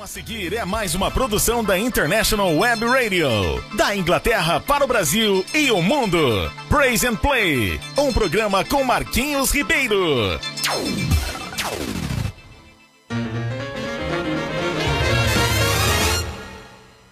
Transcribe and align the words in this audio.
A 0.00 0.06
seguir 0.06 0.54
é 0.54 0.64
mais 0.64 0.94
uma 0.94 1.10
produção 1.10 1.64
da 1.64 1.76
International 1.76 2.56
Web 2.56 2.84
Radio, 2.86 3.28
da 3.76 3.96
Inglaterra 3.96 4.60
para 4.60 4.84
o 4.84 4.86
Brasil 4.86 5.44
e 5.52 5.72
o 5.72 5.82
mundo. 5.82 6.18
Praise 6.68 7.04
and 7.04 7.16
Play, 7.16 7.80
um 7.96 8.12
programa 8.12 8.64
com 8.64 8.84
Marquinhos 8.84 9.50
Ribeiro. 9.50 10.38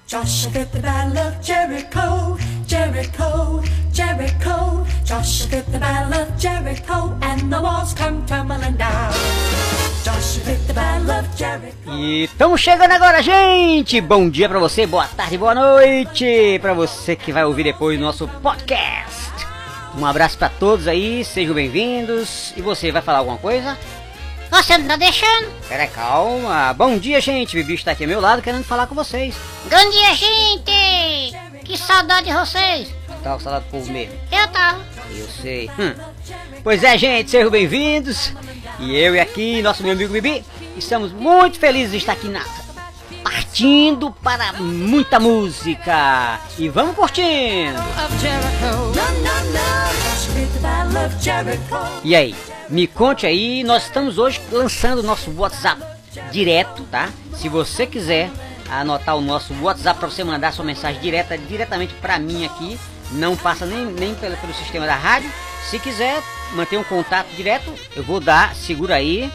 Joshua 0.07 0.53
fit 0.53 0.71
the 0.71 0.79
battle 0.79 1.19
of 1.19 1.43
Jericho, 1.43 2.39
Jericho, 2.69 3.63
Jericho. 3.93 4.87
Joshua 5.05 5.49
fit 5.49 5.73
the 5.73 5.79
battle 5.79 6.23
of 6.23 6.33
Jericho, 6.39 7.19
and 7.21 7.51
the 7.51 7.61
walls 7.61 7.93
come 7.95 8.25
tumbling 8.27 8.77
down. 8.77 8.96
E 11.89 12.25
estamos 12.25 12.61
chegando 12.61 12.91
agora, 12.93 13.23
gente! 13.23 14.01
Bom 14.01 14.29
dia 14.29 14.49
pra 14.49 14.59
você, 14.59 14.87
boa 14.87 15.07
tarde, 15.07 15.39
boa 15.39 15.55
noite 15.55 16.59
pra 16.61 16.75
você 16.75 17.15
que 17.15 17.33
vai 17.33 17.45
ouvir 17.45 17.63
depois 17.63 17.97
o 17.99 18.03
nosso 18.03 18.27
podcast. 18.43 19.47
Um 19.97 20.05
abraço 20.05 20.37
pra 20.37 20.49
todos 20.49 20.89
aí, 20.89 21.25
sejam 21.25 21.55
bem-vindos. 21.55 22.53
E 22.57 22.61
você 22.61 22.91
vai 22.91 23.03
falar 23.03 23.19
alguma 23.19 23.39
coisa? 23.39 23.79
Você 24.51 24.77
não 24.79 24.87
tá 24.87 24.97
deixando? 24.97 25.49
Pera, 25.69 25.87
calma. 25.87 26.73
Bom 26.73 26.99
dia, 26.99 27.21
gente. 27.21 27.57
Bibi 27.57 27.75
está 27.75 27.93
aqui 27.93 28.05
ao 28.05 28.09
meu 28.09 28.21
lado 28.21 28.43
querendo 28.43 28.65
falar 28.65 28.87
com 28.87 28.95
vocês. 28.95 29.37
Bom 29.65 29.91
dia, 29.91 30.15
gente! 30.15 31.37
Que 31.65 31.79
saudade 31.79 32.27
de 32.27 32.33
vocês! 32.33 32.95
Tá 33.23 33.33
com 33.33 33.41
saudade 33.41 33.65
do 33.65 33.71
povo 33.71 33.93
mesmo? 33.93 34.15
Eu 34.33 34.49
tava. 34.49 34.81
Eu 35.11 35.27
sei. 35.29 35.71
Hum. 35.79 35.95
Pois 36.63 36.83
é, 36.83 36.99
gente, 36.99 37.31
sejam 37.31 37.51
bem-vindos. 37.51 38.33
E 38.81 38.97
eu 38.97 39.15
e 39.15 39.21
aqui, 39.21 39.63
nosso 39.63 39.83
meu 39.83 39.93
amigo 39.93 40.13
Bibi, 40.13 40.45
estamos 40.77 41.13
muito 41.13 41.59
felizes 41.59 41.91
de 41.91 41.97
estar 41.99 42.13
aqui 42.13 42.29
na 42.29 42.43
partindo 43.23 44.11
para 44.23 44.53
muita 44.55 45.19
música. 45.19 46.41
E 46.59 46.69
vamos 46.69 46.95
curtindo. 46.95 47.79
E 52.05 52.15
aí, 52.15 52.35
me 52.69 52.87
conte 52.87 53.27
aí, 53.27 53.65
nós 53.65 53.85
estamos 53.85 54.19
hoje 54.19 54.41
lançando 54.53 55.01
o 55.01 55.03
nosso 55.03 55.33
WhatsApp 55.37 55.83
direto, 56.31 56.83
tá? 56.85 57.09
Se 57.35 57.49
você 57.49 57.87
quiser 57.87 58.31
anotar 58.71 59.17
o 59.17 59.21
nosso 59.21 59.55
WhatsApp 59.63 59.99
para 59.99 60.11
você 60.11 60.23
mandar 60.23 60.53
sua 60.53 60.65
mensagem 60.65 61.01
direta 61.01 61.37
diretamente 61.37 61.95
para 61.95 62.19
mim 62.19 62.45
aqui, 62.45 62.79
não 63.13 63.37
passa 63.37 63.65
nem, 63.67 63.87
nem 63.87 64.15
pelo, 64.15 64.37
pelo 64.37 64.55
sistema 64.55 64.87
da 64.87 64.97
rádio. 64.97 65.31
Se 65.69 65.79
quiser 65.79 66.23
manter 66.53 66.79
um 66.79 66.85
contato 66.85 67.29
direto, 67.35 67.73
eu 67.95 68.03
vou 68.03 68.21
dar, 68.21 68.55
segura 68.55 68.97
aí, 68.97 69.31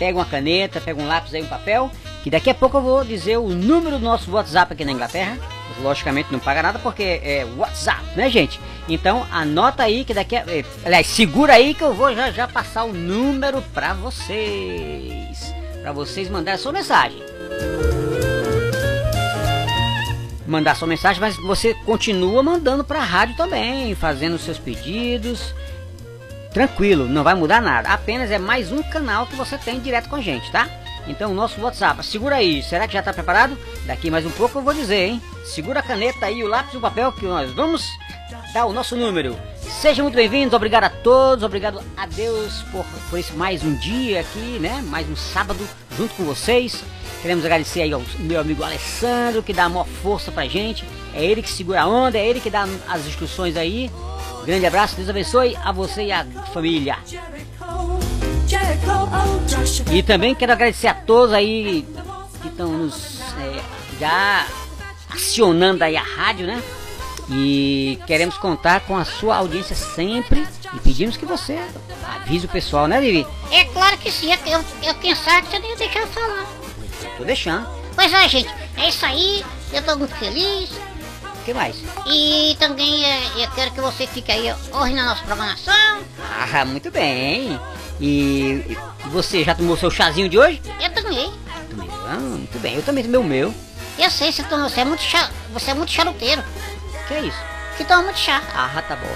pega 0.00 0.18
uma 0.18 0.24
caneta, 0.24 0.80
pega 0.80 1.00
um 1.00 1.06
lápis 1.06 1.34
aí, 1.34 1.42
um 1.42 1.46
papel, 1.46 1.90
que 2.24 2.30
daqui 2.30 2.48
a 2.48 2.54
pouco 2.54 2.78
eu 2.78 2.82
vou 2.82 3.04
dizer 3.04 3.36
o 3.36 3.50
número 3.50 3.98
do 3.98 4.04
nosso 4.04 4.30
WhatsApp 4.32 4.72
aqui 4.72 4.82
na 4.84 4.92
Inglaterra. 4.92 5.36
Logicamente 5.82 6.30
não 6.32 6.38
paga 6.38 6.62
nada 6.62 6.78
porque 6.78 7.02
é 7.02 7.46
WhatsApp, 7.56 8.02
né, 8.16 8.28
gente? 8.28 8.58
Então 8.88 9.26
anota 9.30 9.82
aí 9.82 10.04
que 10.04 10.12
daqui 10.12 10.36
a. 10.36 10.44
eh, 10.46 10.64
Aliás, 10.84 11.06
segura 11.06 11.54
aí 11.54 11.72
que 11.74 11.82
eu 11.82 11.94
vou 11.94 12.14
já 12.14 12.30
já 12.30 12.48
passar 12.48 12.84
o 12.84 12.92
número 12.92 13.62
pra 13.74 13.94
vocês. 13.94 15.54
Pra 15.80 15.92
vocês 15.92 16.28
mandarem 16.28 16.58
a 16.58 16.62
sua 16.62 16.72
mensagem. 16.72 17.18
Mandar 20.46 20.74
sua 20.76 20.88
mensagem, 20.88 21.20
mas 21.20 21.36
você 21.36 21.72
continua 21.86 22.42
mandando 22.42 22.82
pra 22.84 23.00
rádio 23.00 23.36
também, 23.36 23.94
fazendo 23.94 24.38
seus 24.38 24.58
pedidos. 24.58 25.54
Tranquilo, 26.52 27.06
não 27.06 27.22
vai 27.22 27.34
mudar 27.34 27.60
nada. 27.60 27.88
Apenas 27.88 28.30
é 28.30 28.38
mais 28.38 28.72
um 28.72 28.82
canal 28.82 29.26
que 29.26 29.36
você 29.36 29.56
tem 29.56 29.78
direto 29.78 30.08
com 30.08 30.16
a 30.16 30.20
gente, 30.20 30.50
tá? 30.50 30.68
Então, 31.06 31.30
o 31.30 31.34
nosso 31.34 31.60
WhatsApp, 31.60 32.04
segura 32.04 32.36
aí. 32.36 32.62
Será 32.62 32.86
que 32.86 32.92
já 32.92 33.02
tá 33.02 33.12
preparado? 33.12 33.56
Daqui 33.86 34.10
mais 34.10 34.26
um 34.26 34.30
pouco 34.30 34.58
eu 34.58 34.62
vou 34.62 34.74
dizer, 34.74 35.08
hein? 35.08 35.22
Segura 35.44 35.80
a 35.80 35.82
caneta 35.82 36.26
aí, 36.26 36.42
o 36.42 36.48
lápis 36.48 36.74
e 36.74 36.76
o 36.76 36.80
papel 36.80 37.12
que 37.12 37.24
nós 37.24 37.52
vamos 37.52 37.86
dar 38.52 38.66
o 38.66 38.72
nosso 38.72 38.96
número. 38.96 39.36
Sejam 39.56 40.04
muito 40.04 40.16
bem-vindos, 40.16 40.52
obrigado 40.52 40.84
a 40.84 40.90
todos, 40.90 41.44
obrigado 41.44 41.80
a 41.96 42.06
Deus 42.06 42.62
por, 42.72 42.84
por 43.08 43.18
esse 43.18 43.32
mais 43.32 43.62
um 43.62 43.74
dia 43.76 44.20
aqui, 44.20 44.58
né? 44.58 44.82
Mais 44.88 45.08
um 45.08 45.16
sábado 45.16 45.66
junto 45.96 46.14
com 46.14 46.24
vocês. 46.24 46.82
Queremos 47.22 47.44
agradecer 47.44 47.82
aí 47.82 47.92
ao 47.92 48.02
meu 48.18 48.40
amigo 48.40 48.64
Alessandro, 48.64 49.42
que 49.42 49.52
dá 49.52 49.64
a 49.64 49.68
maior 49.68 49.86
força 49.86 50.32
pra 50.32 50.46
gente. 50.46 50.84
É 51.14 51.24
ele 51.24 51.42
que 51.42 51.50
segura 51.50 51.82
a 51.82 51.86
onda, 51.86 52.18
é 52.18 52.26
ele 52.26 52.40
que 52.40 52.50
dá 52.50 52.66
as 52.88 53.06
instruções 53.06 53.56
aí. 53.56 53.90
Grande 54.44 54.66
abraço, 54.66 54.96
Deus 54.96 55.08
abençoe 55.08 55.56
a 55.62 55.70
você 55.72 56.04
e 56.04 56.12
a 56.12 56.24
família. 56.52 56.98
E 59.92 60.02
também 60.02 60.34
quero 60.34 60.52
agradecer 60.52 60.88
a 60.88 60.94
todos 60.94 61.32
aí 61.32 61.86
que 62.40 62.48
estão 62.48 62.68
nos 62.68 63.20
é, 63.38 63.62
já 63.98 64.46
acionando 65.10 65.84
aí 65.84 65.96
a 65.96 66.02
rádio, 66.02 66.46
né? 66.46 66.62
E 67.28 67.98
queremos 68.06 68.36
contar 68.38 68.80
com 68.80 68.96
a 68.96 69.04
sua 69.04 69.36
audiência 69.36 69.76
sempre 69.76 70.46
e 70.74 70.80
pedimos 70.80 71.16
que 71.16 71.24
você 71.24 71.60
avise 72.16 72.46
o 72.46 72.48
pessoal, 72.48 72.88
né, 72.88 73.00
Vivi? 73.00 73.26
É 73.52 73.64
claro 73.66 73.96
que 73.98 74.10
sim, 74.10 74.32
eu, 74.46 74.64
eu 74.82 74.94
quem 74.96 75.14
sabe 75.14 75.46
que 75.46 75.52
você 75.52 75.58
nem 75.60 75.70
ia 75.70 75.76
deixar 75.76 76.00
eu 76.00 76.06
falar. 76.08 76.46
Tô 77.16 77.24
deixando. 77.24 77.68
Pois 77.94 78.12
é, 78.12 78.28
gente, 78.28 78.50
é 78.76 78.88
isso 78.88 79.04
aí, 79.06 79.44
eu 79.72 79.82
tô 79.82 79.96
muito 79.96 80.14
feliz. 80.16 80.70
O 81.40 81.44
que 81.44 81.54
mais? 81.54 81.76
E 82.06 82.56
também 82.58 83.04
é, 83.04 83.22
eu 83.44 83.50
quero 83.52 83.70
que 83.70 83.80
você 83.80 84.06
fique 84.06 84.30
aí 84.30 84.52
ouvindo 84.72 85.00
a 85.00 85.04
nossa 85.04 85.22
programação. 85.24 86.00
Ah, 86.52 86.64
muito 86.64 86.90
bem. 86.90 87.58
E, 88.00 88.76
você 89.06 89.42
já 89.44 89.54
tomou 89.54 89.76
seu 89.76 89.90
chazinho 89.90 90.28
de 90.28 90.38
hoje? 90.38 90.60
Eu 90.80 90.90
também. 90.92 91.32
Tomei. 91.70 91.88
Ah, 92.08 92.16
muito 92.18 92.58
bem, 92.58 92.74
eu 92.76 92.82
também 92.82 93.04
tomei 93.04 93.20
o 93.20 93.24
meu. 93.24 93.54
Eu 93.98 94.10
sei, 94.10 94.32
você, 94.32 94.42
toma- 94.44 94.68
você 94.68 94.80
é 94.80 94.84
muito 94.84 95.02
chá, 95.02 95.30
você 95.52 95.70
é 95.70 95.74
muito 95.74 95.92
charuteiro. 95.92 96.42
Que 97.08 97.14
é 97.14 97.20
isso? 97.22 97.38
Você 97.76 97.84
toma 97.84 98.02
muito 98.02 98.18
chá. 98.18 98.42
Ah, 98.54 98.82
tá 98.86 98.96
bom. 98.96 99.14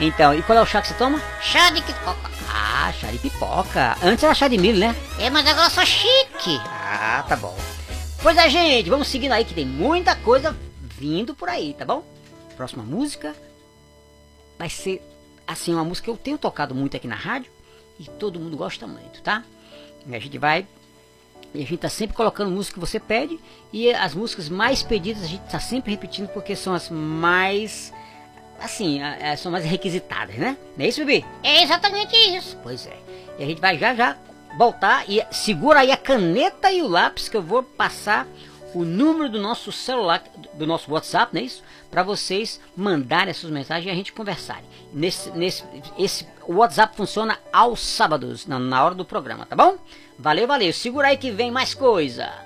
Então, 0.00 0.34
e 0.34 0.42
qual 0.42 0.58
é 0.58 0.62
o 0.62 0.66
chá 0.66 0.80
que 0.82 0.88
você 0.88 0.94
toma? 0.94 1.20
Chá 1.40 1.70
de 1.70 1.82
pipoca. 1.82 2.30
Ah, 2.52 2.92
chá 3.00 3.08
de 3.08 3.18
pipoca. 3.18 3.96
Antes 4.02 4.22
era 4.24 4.34
chá 4.34 4.46
de 4.48 4.58
milho, 4.58 4.78
né? 4.78 4.94
É, 5.18 5.30
mas 5.30 5.46
agora 5.46 5.70
sou 5.70 5.84
chique. 5.86 6.60
Ah, 6.64 7.24
tá 7.28 7.36
bom. 7.36 7.56
Pois 8.22 8.36
é, 8.36 8.48
gente, 8.50 8.90
vamos 8.90 9.08
seguindo 9.08 9.32
aí 9.32 9.44
que 9.44 9.54
tem 9.54 9.64
muita 9.66 10.14
coisa 10.16 10.56
vindo 10.98 11.34
por 11.34 11.48
aí, 11.48 11.74
tá 11.74 11.84
bom? 11.84 12.04
Próxima 12.56 12.82
música 12.82 13.36
vai 14.58 14.70
ser 14.70 15.02
assim 15.46 15.74
uma 15.74 15.84
música 15.84 16.06
que 16.06 16.10
eu 16.10 16.16
tenho 16.16 16.38
tocado 16.38 16.74
muito 16.74 16.96
aqui 16.96 17.06
na 17.06 17.14
rádio 17.14 17.52
e 18.00 18.04
todo 18.04 18.40
mundo 18.40 18.56
gosta 18.56 18.86
muito, 18.86 19.20
tá? 19.22 19.44
E 20.06 20.14
a 20.14 20.18
gente 20.18 20.38
vai 20.38 20.66
e 21.54 21.62
a 21.62 21.66
gente 21.66 21.78
tá 21.78 21.88
sempre 21.88 22.16
colocando 22.16 22.50
música 22.50 22.74
que 22.74 22.80
você 22.80 22.98
pede 22.98 23.38
e 23.72 23.92
as 23.92 24.14
músicas 24.14 24.48
mais 24.48 24.82
pedidas 24.82 25.22
a 25.22 25.26
gente 25.26 25.42
tá 25.50 25.60
sempre 25.60 25.90
repetindo 25.90 26.28
porque 26.28 26.56
são 26.56 26.72
as 26.72 26.88
mais 26.88 27.92
assim, 28.58 29.00
são 29.36 29.52
mais 29.52 29.64
requisitadas, 29.66 30.36
né? 30.36 30.56
Não 30.76 30.84
é 30.84 30.88
isso, 30.88 31.04
bebê? 31.04 31.24
É 31.42 31.62
exatamente 31.62 32.16
isso. 32.16 32.56
Pois 32.62 32.86
é. 32.86 32.96
E 33.38 33.44
a 33.44 33.46
gente 33.46 33.60
vai 33.60 33.78
já 33.78 33.94
já 33.94 34.16
voltar 34.56 35.04
e 35.08 35.22
segura 35.30 35.80
aí 35.80 35.92
a 35.92 35.96
caneta 35.96 36.72
e 36.72 36.80
o 36.80 36.88
lápis 36.88 37.28
que 37.28 37.36
eu 37.36 37.42
vou 37.42 37.62
passar 37.62 38.26
o 38.76 38.84
número 38.84 39.30
do 39.30 39.40
nosso 39.40 39.72
celular, 39.72 40.22
do 40.52 40.66
nosso 40.66 40.90
WhatsApp, 40.92 41.34
não 41.34 41.40
é 41.40 41.44
isso? 41.44 41.62
Para 41.90 42.02
vocês 42.02 42.60
mandarem 42.76 43.30
as 43.30 43.38
suas 43.38 43.50
mensagens 43.50 43.86
e 43.86 43.90
a 43.90 43.94
gente 43.94 44.12
conversarem. 44.12 44.64
Nesse, 44.92 45.30
nesse, 45.30 45.64
esse 45.98 46.26
o 46.46 46.56
WhatsApp 46.56 46.94
funciona 46.96 47.38
aos 47.52 47.80
sábados, 47.80 48.46
na, 48.46 48.58
na 48.58 48.84
hora 48.84 48.94
do 48.94 49.04
programa, 49.04 49.46
tá 49.46 49.56
bom? 49.56 49.78
Valeu, 50.18 50.46
valeu. 50.46 50.72
Segura 50.72 51.08
aí 51.08 51.16
que 51.16 51.30
vem 51.30 51.50
mais 51.50 51.72
coisa. 51.72 52.45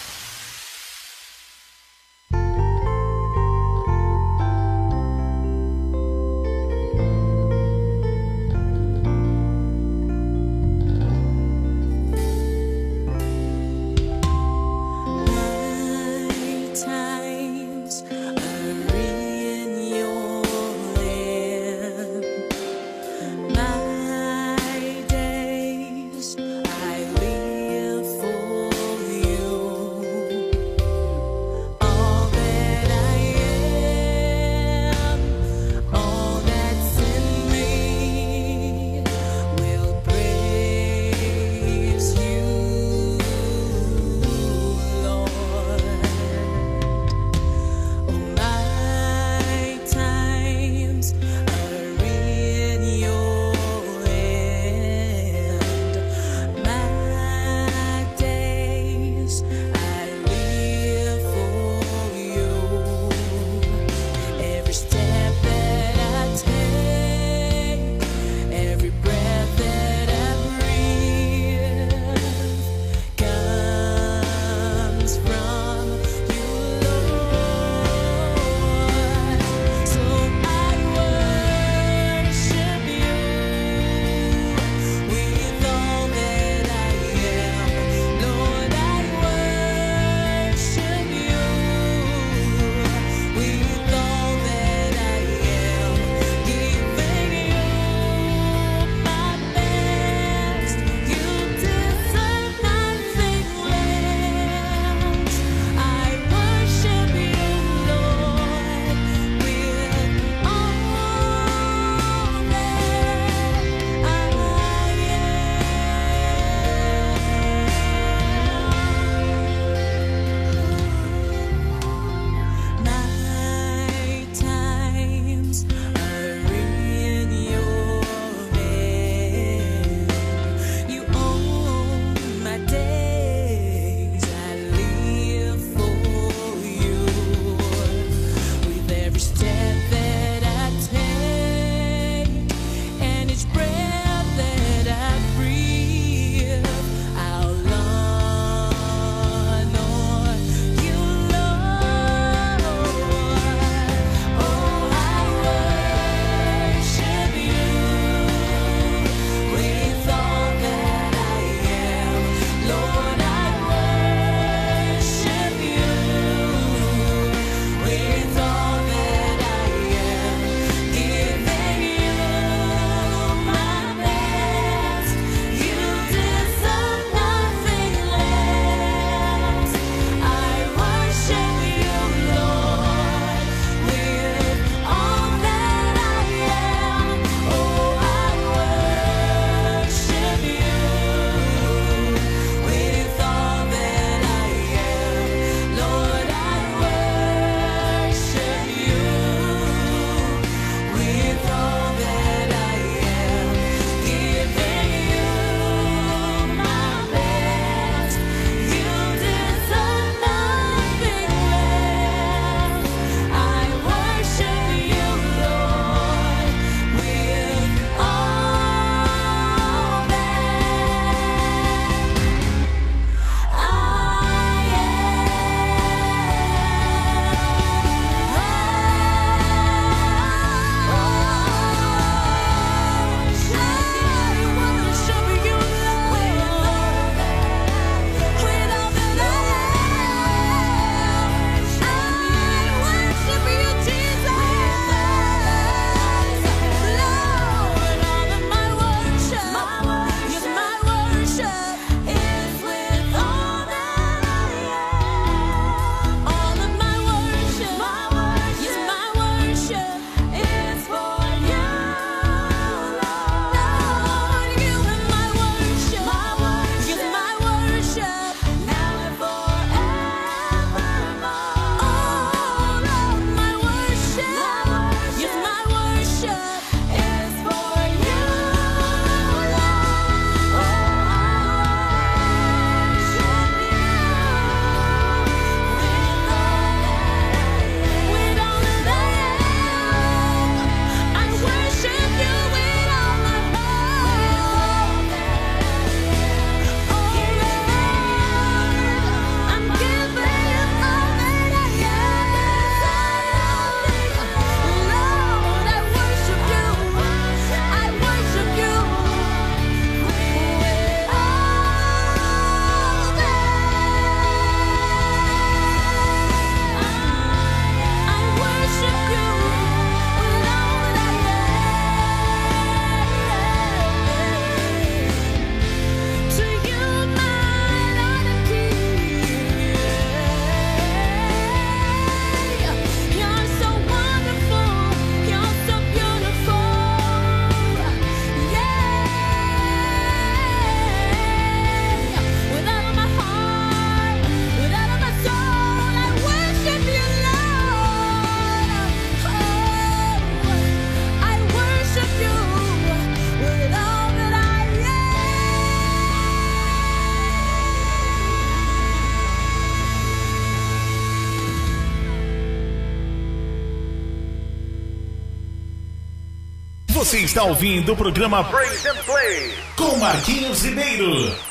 Você 367.11 367.19
está 367.19 367.43
ouvindo 367.43 367.91
o 367.91 367.95
programa 367.97 368.41
Praise 368.45 368.87
and 368.87 368.95
Play 369.03 369.53
com 369.75 369.97
Marquinhos 369.97 370.63
Ribeiro. 370.63 371.50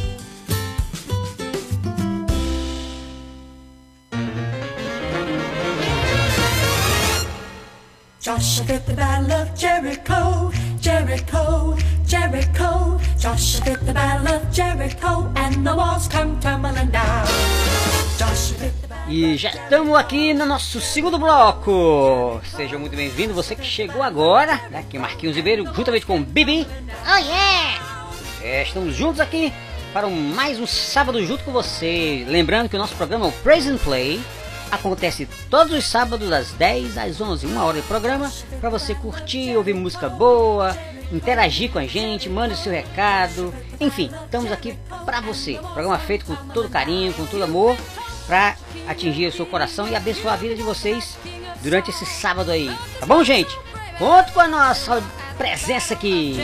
Joshua 8.21 8.65
fit 8.65 8.85
the 8.85 8.93
battle 8.93 9.31
of 9.41 9.49
Jericho, 9.55 10.51
Jericho, 10.79 11.75
Jericho. 12.05 12.99
Joshua 13.17 13.65
fit 13.65 13.79
the 13.85 13.93
battle 13.93 14.27
of 14.35 14.45
Jericho, 14.51 15.27
and 15.35 15.65
the 15.65 15.75
walls 15.75 16.07
come 16.07 16.39
tumbling 16.39 16.91
down. 16.91 17.25
Joshua 18.19 18.57
fit 18.59 18.73
the 18.81 18.87
battle. 18.87 19.11
E 19.13 19.35
já 19.37 19.49
estamos 19.49 19.97
aqui 19.97 20.33
no 20.35 20.45
nosso 20.45 20.79
segundo 20.79 21.17
bloco. 21.17 22.39
Seja 22.55 22.77
muito 22.77 22.95
bem-vindo, 22.95 23.33
você 23.33 23.55
que 23.55 23.65
chegou 23.65 24.03
agora, 24.03 24.61
né? 24.69 24.79
Aqui 24.79 24.99
Marquinhos 24.99 25.35
Ribeiro, 25.35 25.65
juntamente 25.73 26.05
com 26.05 26.17
o 26.17 26.23
Bibi. 26.23 26.67
Oh 27.11 27.17
yeah! 27.17 27.79
É, 28.43 28.61
estamos 28.63 28.95
juntos 28.95 29.19
aqui 29.19 29.51
para 29.93 30.05
um- 30.05 30.33
mais 30.35 30.59
um 30.59 30.67
sábado 30.67 31.25
junto 31.25 31.43
com 31.43 31.51
você. 31.51 32.23
Lembrando 32.27 32.69
que 32.69 32.75
o 32.75 32.79
nosso 32.79 32.93
programa, 32.95 33.25
o 33.27 33.31
Praise 33.31 33.67
and 33.69 33.77
Play, 33.77 34.21
acontece 34.71 35.27
todos 35.49 35.73
os 35.73 35.85
sábados 35.85 36.29
das 36.29 36.51
10 36.53 36.97
às 36.97 37.19
11, 37.19 37.45
uma 37.45 37.63
hora 37.65 37.81
de 37.81 37.87
programa, 37.87 38.31
para 38.59 38.69
você 38.69 38.95
curtir, 38.95 39.55
ouvir 39.55 39.73
música 39.73 40.07
boa, 40.07 40.75
interagir 41.11 41.71
com 41.71 41.79
a 41.79 41.85
gente, 41.85 42.29
mande 42.29 42.55
seu 42.55 42.71
recado. 42.71 43.53
Enfim, 43.79 44.09
estamos 44.23 44.51
aqui 44.51 44.77
para 45.05 45.19
você. 45.21 45.59
Programa 45.73 45.99
feito 45.99 46.25
com 46.25 46.35
todo 46.49 46.69
carinho, 46.69 47.13
com 47.13 47.25
todo 47.25 47.43
amor, 47.43 47.77
para 48.25 48.55
atingir 48.87 49.27
o 49.27 49.31
seu 49.31 49.45
coração 49.45 49.87
e 49.87 49.95
abençoar 49.95 50.35
a 50.35 50.37
vida 50.37 50.55
de 50.55 50.63
vocês 50.63 51.17
durante 51.61 51.89
esse 51.89 52.05
sábado 52.05 52.49
aí. 52.49 52.75
Tá 52.99 53.05
bom, 53.05 53.23
gente? 53.23 53.55
Conto 54.01 54.33
com 54.33 54.39
a 54.39 54.47
nossa 54.47 54.99
presença 55.37 55.93
aqui. 55.93 56.35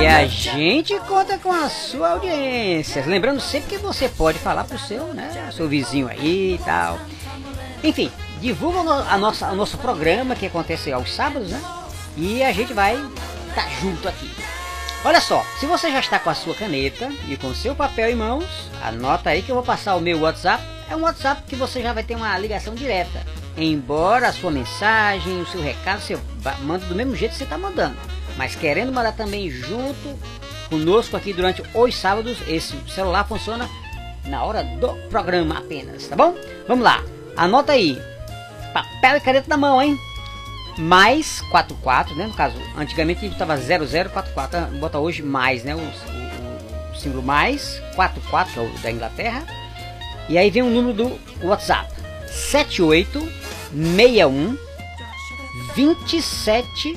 E 0.00 0.04
a 0.04 0.26
gente 0.26 0.98
conta 1.06 1.38
com 1.38 1.52
a 1.52 1.68
sua 1.68 2.10
audiência. 2.10 3.04
Lembrando 3.06 3.40
sempre 3.40 3.68
que 3.68 3.78
você 3.78 4.08
pode 4.08 4.40
falar 4.40 4.64
pro 4.64 4.76
seu, 4.76 5.14
né, 5.14 5.48
seu 5.52 5.68
vizinho 5.68 6.08
aí 6.08 6.56
e 6.56 6.58
tal. 6.58 6.98
Enfim, 7.84 8.10
divulga 8.40 8.80
a 8.80 9.16
nossa, 9.16 9.46
o 9.52 9.54
nosso 9.54 9.78
programa 9.78 10.34
que 10.34 10.46
acontece 10.46 10.90
aos 10.90 11.14
sábados, 11.14 11.52
né? 11.52 11.62
E 12.16 12.42
a 12.42 12.50
gente 12.50 12.72
vai 12.72 12.96
estar 13.48 13.70
junto 13.80 14.08
aqui. 14.08 14.28
Olha 15.04 15.20
só, 15.20 15.46
se 15.60 15.66
você 15.66 15.88
já 15.88 16.00
está 16.00 16.18
com 16.18 16.30
a 16.30 16.34
sua 16.34 16.56
caneta 16.56 17.12
e 17.28 17.36
com 17.36 17.54
seu 17.54 17.76
papel 17.76 18.10
em 18.10 18.16
mãos, 18.16 18.44
anota 18.82 19.30
aí 19.30 19.40
que 19.40 19.52
eu 19.52 19.54
vou 19.54 19.64
passar 19.64 19.94
o 19.94 20.00
meu 20.00 20.18
WhatsApp. 20.18 20.64
É 20.90 20.96
um 20.96 21.02
WhatsApp 21.02 21.44
que 21.46 21.54
você 21.54 21.80
já 21.80 21.92
vai 21.92 22.02
ter 22.02 22.16
uma 22.16 22.36
ligação 22.36 22.74
direta. 22.74 23.24
Embora 23.56 24.28
a 24.28 24.32
sua 24.32 24.50
mensagem, 24.50 25.40
o 25.40 25.46
seu 25.46 25.62
recado, 25.62 26.00
você 26.00 26.18
manda 26.62 26.84
do 26.86 26.94
mesmo 26.94 27.14
jeito 27.16 27.32
que 27.32 27.38
você 27.38 27.44
está 27.44 27.56
mandando. 27.56 27.96
Mas 28.36 28.54
querendo 28.54 28.92
mandar 28.92 29.12
também 29.12 29.50
junto 29.50 30.18
conosco 30.68 31.16
aqui 31.16 31.32
durante 31.32 31.62
os 31.74 31.96
sábados, 31.96 32.36
esse 32.48 32.74
celular 32.90 33.26
funciona 33.26 33.68
na 34.26 34.44
hora 34.44 34.62
do 34.62 34.88
programa 35.08 35.58
apenas, 35.58 36.06
tá 36.06 36.14
bom? 36.16 36.34
Vamos 36.68 36.84
lá, 36.84 37.02
anota 37.36 37.72
aí. 37.72 37.98
Papel 38.74 39.16
e 39.16 39.20
caneta 39.20 39.46
na 39.48 39.56
mão, 39.56 39.80
hein? 39.80 39.98
mais 40.78 41.40
44, 41.50 42.14
né? 42.16 42.26
No 42.26 42.34
caso, 42.34 42.54
antigamente 42.76 43.24
a 43.24 43.28
gente 43.28 43.38
tava 43.38 43.56
0044, 43.56 44.58
ah, 44.58 44.68
bota 44.78 44.98
hoje 44.98 45.22
mais, 45.22 45.64
né? 45.64 45.74
O, 45.74 45.78
o- 45.78 46.92
o 46.92 46.94
símbolo 46.98 47.22
mais 47.22 47.80
44, 47.94 48.52
que 48.52 48.58
é 48.58 48.62
o 48.62 48.68
da 48.82 48.90
Inglaterra. 48.90 49.42
E 50.28 50.36
aí 50.36 50.50
vem 50.50 50.62
o 50.62 50.68
número 50.68 50.92
do 50.92 51.18
WhatsApp: 51.42 51.90
7861 52.36 54.56
27 55.74 56.94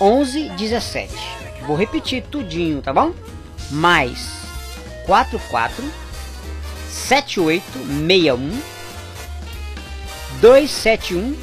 11 0.00 0.48
17. 0.50 1.12
Vou 1.66 1.76
repetir 1.76 2.22
tudinho, 2.22 2.80
tá 2.80 2.92
bom? 2.92 3.12
Mais 3.70 4.38
44 5.06 5.84
7861 6.88 8.60
271 10.40 11.36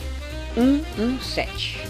117. 0.55 1.81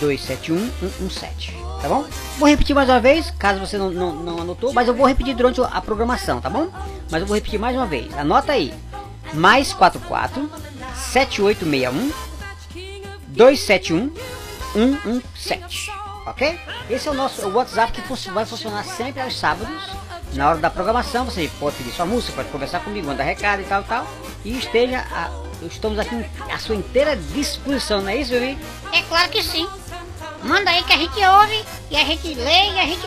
271 0.00 0.70
117. 0.98 1.56
Tá 1.80 1.88
bom? 1.88 2.04
Vou 2.38 2.48
repetir 2.48 2.76
mais 2.76 2.88
uma 2.88 3.00
vez, 3.00 3.32
caso 3.32 3.58
você 3.58 3.76
não, 3.76 3.90
não, 3.90 4.14
não 4.14 4.40
anotou, 4.40 4.72
mas 4.72 4.86
eu 4.86 4.94
vou 4.94 5.04
repetir 5.06 5.34
durante 5.34 5.60
a 5.60 5.80
programação, 5.80 6.40
tá 6.40 6.48
bom? 6.48 6.68
Mas 7.10 7.22
eu 7.22 7.26
vou 7.26 7.34
repetir 7.34 7.58
mais 7.58 7.76
uma 7.76 7.86
vez. 7.86 8.16
Anota 8.16 8.52
aí. 8.52 8.72
Mais 9.34 9.72
44 9.72 10.48
7861 10.94 12.12
271 13.28 14.12
117. 14.72 15.92
Ok? 16.26 16.58
Esse 16.88 17.08
é 17.08 17.10
o 17.10 17.14
nosso 17.14 17.48
WhatsApp 17.48 17.92
que 17.92 18.30
vai 18.30 18.46
funcionar 18.46 18.84
sempre 18.84 19.20
aos 19.20 19.38
sábados. 19.38 19.90
Na 20.34 20.48
hora 20.48 20.58
da 20.58 20.70
programação, 20.70 21.24
você 21.26 21.50
pode 21.60 21.76
pedir 21.76 21.90
sua 21.92 22.06
música, 22.06 22.32
pode 22.32 22.48
conversar 22.48 22.80
comigo, 22.80 23.06
mandar 23.06 23.24
recado 23.24 23.60
e 23.60 23.64
tal, 23.64 23.82
tal. 23.82 24.06
E 24.44 24.56
esteja, 24.56 25.04
a, 25.10 25.30
estamos 25.66 25.98
aqui 25.98 26.24
à 26.50 26.58
sua 26.58 26.74
inteira 26.74 27.16
disposição, 27.16 28.00
não 28.00 28.08
é 28.08 28.16
isso, 28.16 28.30
Vivi? 28.30 28.58
É 28.92 29.02
claro 29.02 29.30
que 29.30 29.42
sim. 29.42 29.68
Manda 30.42 30.70
aí 30.70 30.82
que 30.84 30.92
a 30.92 30.96
gente 30.96 31.24
ouve, 31.24 31.64
e 31.90 31.96
a 31.96 32.04
gente 32.04 32.34
lê 32.34 32.70
e 32.70 32.80
a 32.80 32.86
gente 32.86 33.06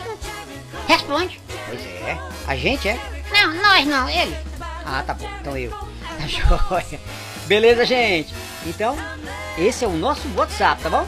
responde. 0.86 1.40
Pois 1.68 1.84
é. 1.84 2.18
A 2.46 2.54
gente 2.54 2.88
é? 2.88 2.98
Não, 3.32 3.54
nós 3.54 3.86
não, 3.86 4.08
ele. 4.08 4.36
Ah, 4.84 5.02
tá 5.04 5.14
bom. 5.14 5.28
Então 5.40 5.56
eu. 5.56 5.72
Tá 6.16 6.26
joia. 6.26 7.00
Beleza, 7.46 7.84
gente? 7.84 8.34
Então, 8.66 8.96
esse 9.56 9.84
é 9.84 9.88
o 9.88 9.92
nosso 9.92 10.28
WhatsApp, 10.36 10.82
tá 10.82 10.90
bom? 10.90 11.06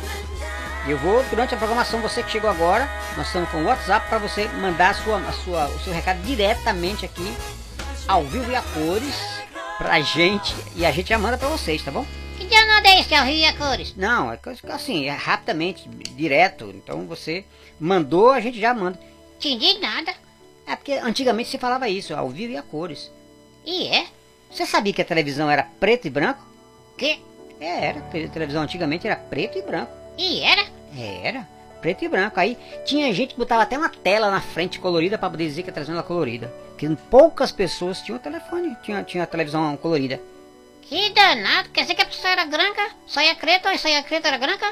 Eu 0.86 0.96
vou, 0.96 1.22
durante 1.24 1.52
a 1.52 1.58
programação, 1.58 2.00
você 2.00 2.22
que 2.22 2.30
chegou 2.30 2.48
agora, 2.48 2.88
nós 3.16 3.26
estamos 3.26 3.50
com 3.50 3.58
o 3.58 3.64
WhatsApp 3.64 4.08
para 4.08 4.18
você 4.18 4.46
mandar 4.48 4.90
a 4.90 4.94
sua, 4.94 5.18
a 5.18 5.32
sua, 5.32 5.68
o 5.68 5.80
seu 5.80 5.92
recado 5.92 6.22
diretamente 6.22 7.04
aqui, 7.04 7.34
ao 8.06 8.22
vivo 8.22 8.50
e 8.50 8.54
a 8.54 8.62
cores, 8.62 9.16
pra 9.76 10.00
gente, 10.00 10.54
e 10.76 10.86
a 10.86 10.92
gente 10.92 11.08
já 11.08 11.18
manda 11.18 11.36
pra 11.36 11.48
vocês, 11.48 11.82
tá 11.82 11.90
bom? 11.90 12.06
Que 12.38 12.44
danado 12.44 12.86
é 12.86 13.00
esse, 13.00 13.14
ao 13.16 13.26
Rio 13.26 13.34
e 13.34 13.44
a 13.44 13.52
cores? 13.54 13.94
Não, 13.96 14.32
é 14.32 14.38
assim, 14.68 15.06
é 15.06 15.12
rapidamente, 15.12 15.88
direto. 15.88 16.70
Então 16.72 17.04
você 17.04 17.44
mandou, 17.80 18.30
a 18.30 18.40
gente 18.40 18.60
já 18.60 18.72
manda. 18.72 18.98
Entendi 19.36 19.78
nada. 19.80 20.14
É 20.64 20.76
porque 20.76 20.92
antigamente 20.92 21.48
se 21.48 21.58
falava 21.58 21.88
isso, 21.88 22.14
ao 22.14 22.30
vivo 22.30 22.52
e 22.52 22.56
a 22.56 22.62
cores. 22.62 23.10
E 23.66 23.88
é? 23.88 24.06
Você 24.50 24.66
sabia 24.66 24.92
que 24.92 25.02
a 25.02 25.04
televisão 25.04 25.50
era 25.50 25.62
preto 25.62 26.06
e 26.06 26.10
branco? 26.10 26.42
Que? 26.96 27.20
É, 27.60 27.86
era. 27.86 27.98
A 28.00 28.28
televisão 28.28 28.62
antigamente 28.62 29.06
era 29.06 29.16
preto 29.16 29.58
e 29.58 29.62
branco. 29.62 29.92
E 30.16 30.40
era? 30.40 30.66
Era. 30.96 31.48
Preto 31.80 32.04
e 32.04 32.08
branco. 32.08 32.40
Aí 32.40 32.58
tinha 32.84 33.12
gente 33.12 33.34
que 33.34 33.38
botava 33.38 33.62
até 33.62 33.78
uma 33.78 33.88
tela 33.88 34.30
na 34.30 34.40
frente 34.40 34.78
colorida 34.80 35.16
para 35.16 35.30
poder 35.30 35.46
dizer 35.46 35.62
que 35.62 35.70
a 35.70 35.72
televisão 35.72 35.96
era 35.96 36.06
colorida. 36.06 36.52
Que 36.76 36.88
poucas 37.10 37.52
pessoas 37.52 38.00
tinham 38.00 38.18
telefone, 38.18 38.76
tinha, 38.82 39.02
tinha 39.04 39.24
a 39.24 39.26
televisão 39.26 39.76
colorida. 39.76 40.20
Que 40.82 41.10
danado. 41.10 41.68
Quer 41.70 41.82
dizer 41.82 41.94
que 41.94 42.02
a 42.02 42.06
pessoa 42.06 42.32
era 42.32 42.46
branca, 42.46 42.82
saia 43.06 43.34
preta 43.34 43.72
e 43.72 43.78
saia 43.78 44.02
preta 44.02 44.28
era 44.28 44.38
branca? 44.38 44.66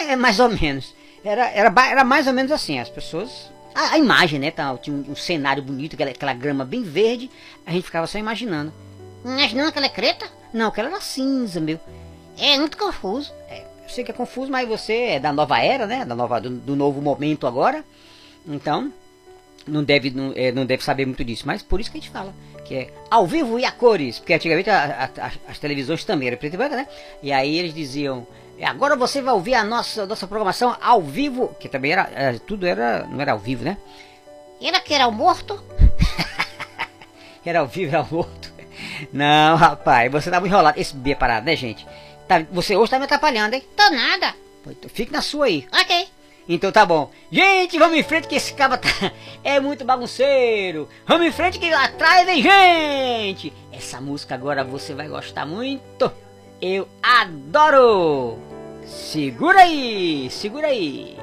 É 0.00 0.16
mais 0.16 0.40
ou 0.40 0.48
menos. 0.48 0.94
Era, 1.24 1.48
era, 1.50 1.72
era 1.88 2.04
mais 2.04 2.26
ou 2.26 2.32
menos 2.32 2.50
assim. 2.50 2.78
As 2.78 2.88
pessoas. 2.88 3.50
A, 3.74 3.92
a 3.92 3.98
imagem, 3.98 4.38
né? 4.38 4.50
Tá, 4.50 4.76
tinha 4.78 4.96
um, 4.96 5.12
um 5.12 5.16
cenário 5.16 5.62
bonito, 5.62 5.94
aquela, 5.94 6.10
aquela 6.10 6.32
grama 6.32 6.64
bem 6.64 6.82
verde. 6.82 7.30
A 7.66 7.72
gente 7.72 7.84
ficava 7.84 8.06
só 8.06 8.18
imaginando. 8.18 8.72
Mas 9.26 9.52
não 9.52 9.72
que 9.72 9.78
ela 9.78 9.86
é 9.86 9.90
preta? 9.90 10.26
Não, 10.52 10.68
aquela 10.68 10.88
era 10.88 11.00
cinza, 11.00 11.60
meu. 11.60 11.80
É 12.38 12.56
muito 12.58 12.76
confuso. 12.78 13.32
É, 13.48 13.64
eu 13.82 13.88
sei 13.88 14.04
que 14.04 14.10
é 14.10 14.14
confuso, 14.14 14.50
mas 14.50 14.68
você 14.68 14.92
é 14.94 15.20
da 15.20 15.32
nova 15.32 15.58
era, 15.58 15.86
né? 15.86 16.04
Da 16.04 16.14
nova, 16.14 16.40
do, 16.40 16.50
do 16.50 16.76
novo 16.76 17.00
momento 17.02 17.46
agora. 17.46 17.84
Então, 18.46 18.92
não 19.66 19.82
deve, 19.82 20.10
não, 20.10 20.32
é, 20.36 20.52
não 20.52 20.64
deve 20.64 20.84
saber 20.84 21.06
muito 21.06 21.24
disso. 21.24 21.42
Mas 21.44 21.60
por 21.62 21.80
isso 21.80 21.90
que 21.90 21.98
a 21.98 22.00
gente 22.00 22.10
fala. 22.10 22.32
Que 22.64 22.74
é 22.76 22.94
ao 23.10 23.26
vivo 23.26 23.58
e 23.58 23.64
a 23.64 23.72
cores. 23.72 24.18
Porque 24.20 24.32
antigamente 24.34 24.70
a- 24.70 25.10
a- 25.16 25.26
a- 25.26 25.32
as 25.50 25.58
televisões 25.58 26.04
também 26.04 26.28
eram 26.28 26.38
preto 26.38 26.54
e 26.54 26.56
branco, 26.56 26.76
né? 26.76 26.86
E 27.22 27.32
aí 27.32 27.58
eles 27.58 27.74
diziam. 27.74 28.26
Agora 28.62 28.94
você 28.96 29.20
vai 29.20 29.34
ouvir 29.34 29.54
a 29.54 29.64
nossa, 29.64 30.06
nossa 30.06 30.26
programação 30.26 30.76
ao 30.80 31.02
vivo. 31.02 31.54
Que 31.58 31.68
também 31.68 31.92
era. 31.92 32.08
é, 32.14 32.32
tudo 32.38 32.66
era. 32.66 33.04
Não 33.10 33.20
era 33.20 33.32
ao 33.32 33.38
vivo, 33.38 33.64
né? 33.64 33.76
Ela 34.62 34.80
que 34.80 34.94
era 34.94 35.06
o 35.08 35.12
morto? 35.12 35.60
Era 37.44 37.60
ao 37.60 37.66
vivo, 37.68 37.90
era 37.90 37.98
ao 37.98 38.08
morto. 38.10 38.52
Não, 39.12 39.56
rapaz, 39.56 40.10
você 40.10 40.30
muito 40.40 40.52
enrolado. 40.52 40.80
Esse 40.80 40.94
B 40.94 41.12
é 41.12 41.14
parado, 41.14 41.46
né, 41.46 41.56
gente? 41.56 41.86
Tá, 42.26 42.44
você 42.50 42.76
hoje 42.76 42.90
tá 42.90 42.98
me 42.98 43.04
atrapalhando, 43.04 43.54
hein? 43.54 43.62
Tô 43.76 43.90
nada. 43.90 44.34
Então 44.66 44.90
Fique 44.90 45.12
na 45.12 45.22
sua 45.22 45.46
aí. 45.46 45.66
Ok. 45.72 46.08
Então 46.48 46.70
tá 46.70 46.86
bom. 46.86 47.10
Gente, 47.30 47.78
vamos 47.78 47.96
em 47.96 48.02
frente 48.02 48.28
que 48.28 48.36
esse 48.36 48.52
caba 48.54 48.78
tá... 48.78 48.88
é 49.42 49.58
muito 49.58 49.84
bagunceiro. 49.84 50.88
Vamos 51.06 51.26
em 51.26 51.32
frente 51.32 51.58
que 51.58 51.70
lá 51.70 51.84
atrás 51.84 52.24
vem 52.24 52.42
gente. 52.42 53.52
Essa 53.72 54.00
música 54.00 54.34
agora 54.34 54.62
você 54.64 54.94
vai 54.94 55.08
gostar 55.08 55.44
muito. 55.44 56.10
Eu 56.60 56.88
adoro. 57.02 58.38
Segura 58.86 59.62
aí, 59.62 60.28
segura 60.30 60.68
aí. 60.68 61.16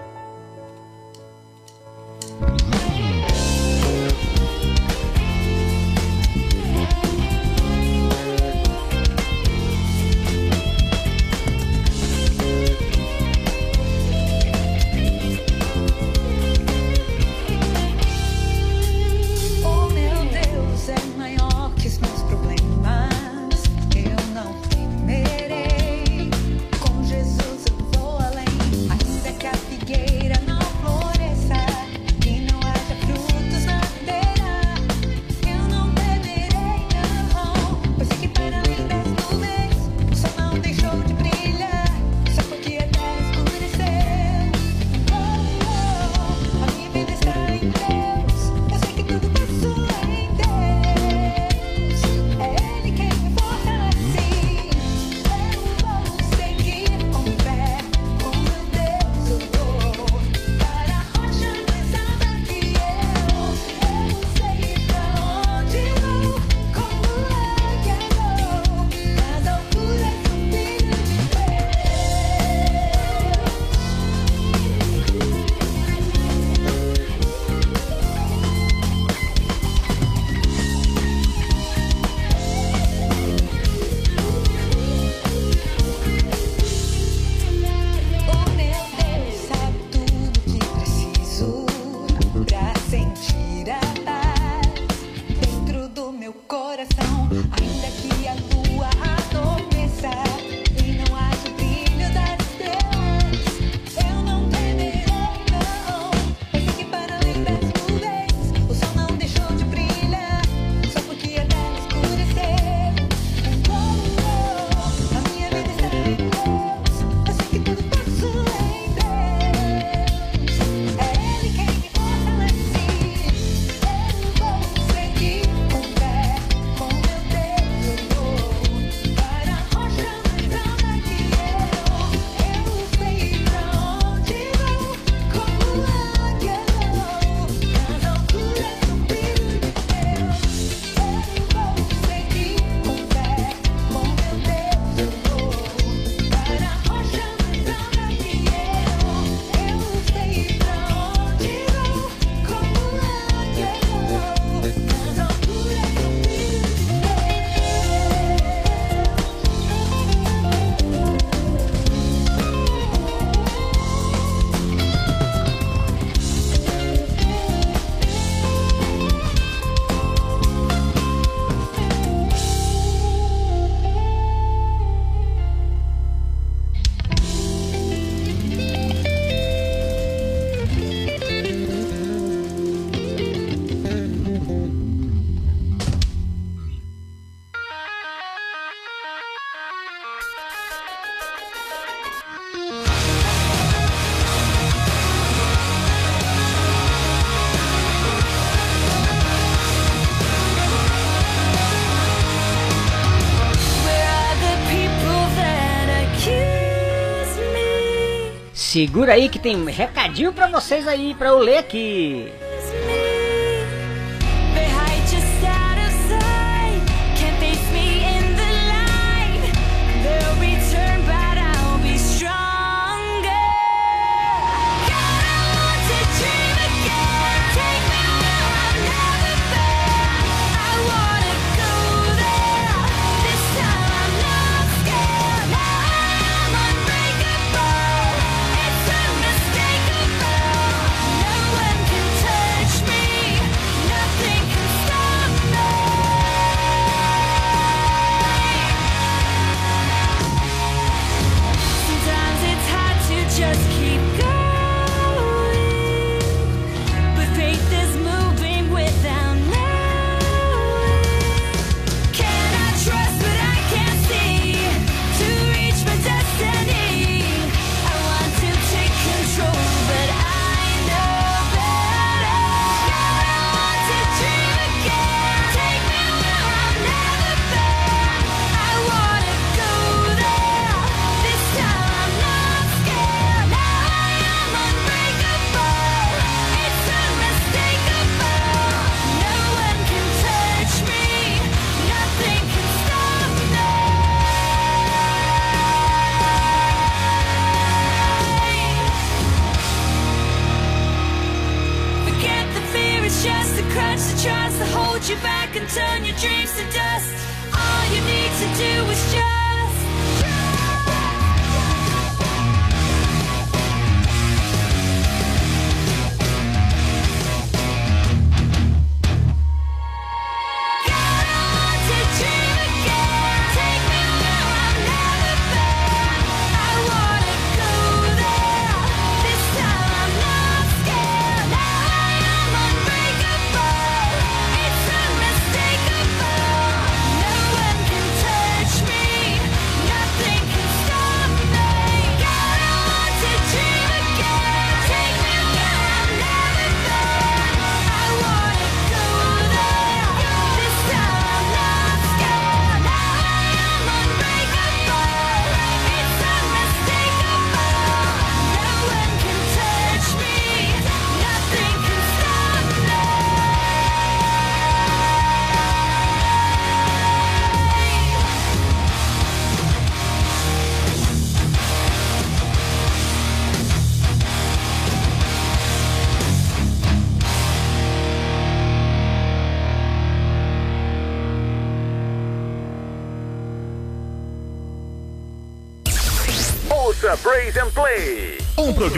Segura 208.74 209.14
aí 209.14 209.30
que 209.30 209.38
tem 209.38 209.56
um 209.56 209.66
recadinho 209.66 210.34
para 210.34 210.48
vocês 210.48 210.88
aí 210.88 211.14
para 211.14 211.28
eu 211.30 211.38
ler 211.38 211.60
aqui. 211.60 212.28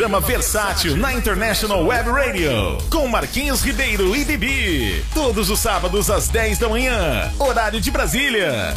Programa 0.05 0.19
versátil 0.19 0.95
na 0.95 1.13
International 1.13 1.83
Web 1.83 2.11
Radio. 2.11 2.77
Com 2.91 3.07
Marquinhos 3.07 3.63
Ribeiro 3.63 4.15
e 4.15 4.23
Bibi. 4.23 5.03
Todos 5.15 5.49
os 5.49 5.59
sábados 5.59 6.11
às 6.11 6.27
10 6.27 6.59
da 6.59 6.69
manhã. 6.69 7.31
Horário 7.39 7.81
de 7.81 7.89
Brasília. 7.89 8.75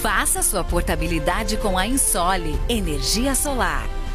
Faça 0.00 0.40
sua 0.44 0.62
portabilidade 0.62 1.56
com 1.56 1.76
a 1.76 1.84
Insole 1.84 2.56
Energia 2.68 3.34
Solar. 3.34 3.97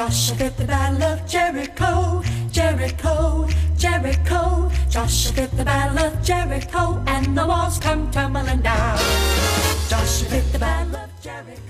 Joshua 0.00 0.46
at 0.46 0.56
the 0.56 0.64
Battle 0.64 1.02
of 1.12 1.26
Jericho, 1.26 2.22
Jericho, 2.50 3.46
Jericho. 3.76 4.70
Joshua 4.88 5.42
at 5.42 5.50
the 5.58 5.62
Battle 5.62 6.06
of 6.06 6.22
Jericho, 6.22 7.02
and 7.06 7.36
the 7.36 7.46
walls 7.46 7.78
come 7.78 8.10
tumbling 8.10 8.62
down. 8.62 8.96
Joshua 9.90 10.38
at 10.38 10.52
the 10.52 10.58
Battle 10.58 10.96
of. 10.96 11.10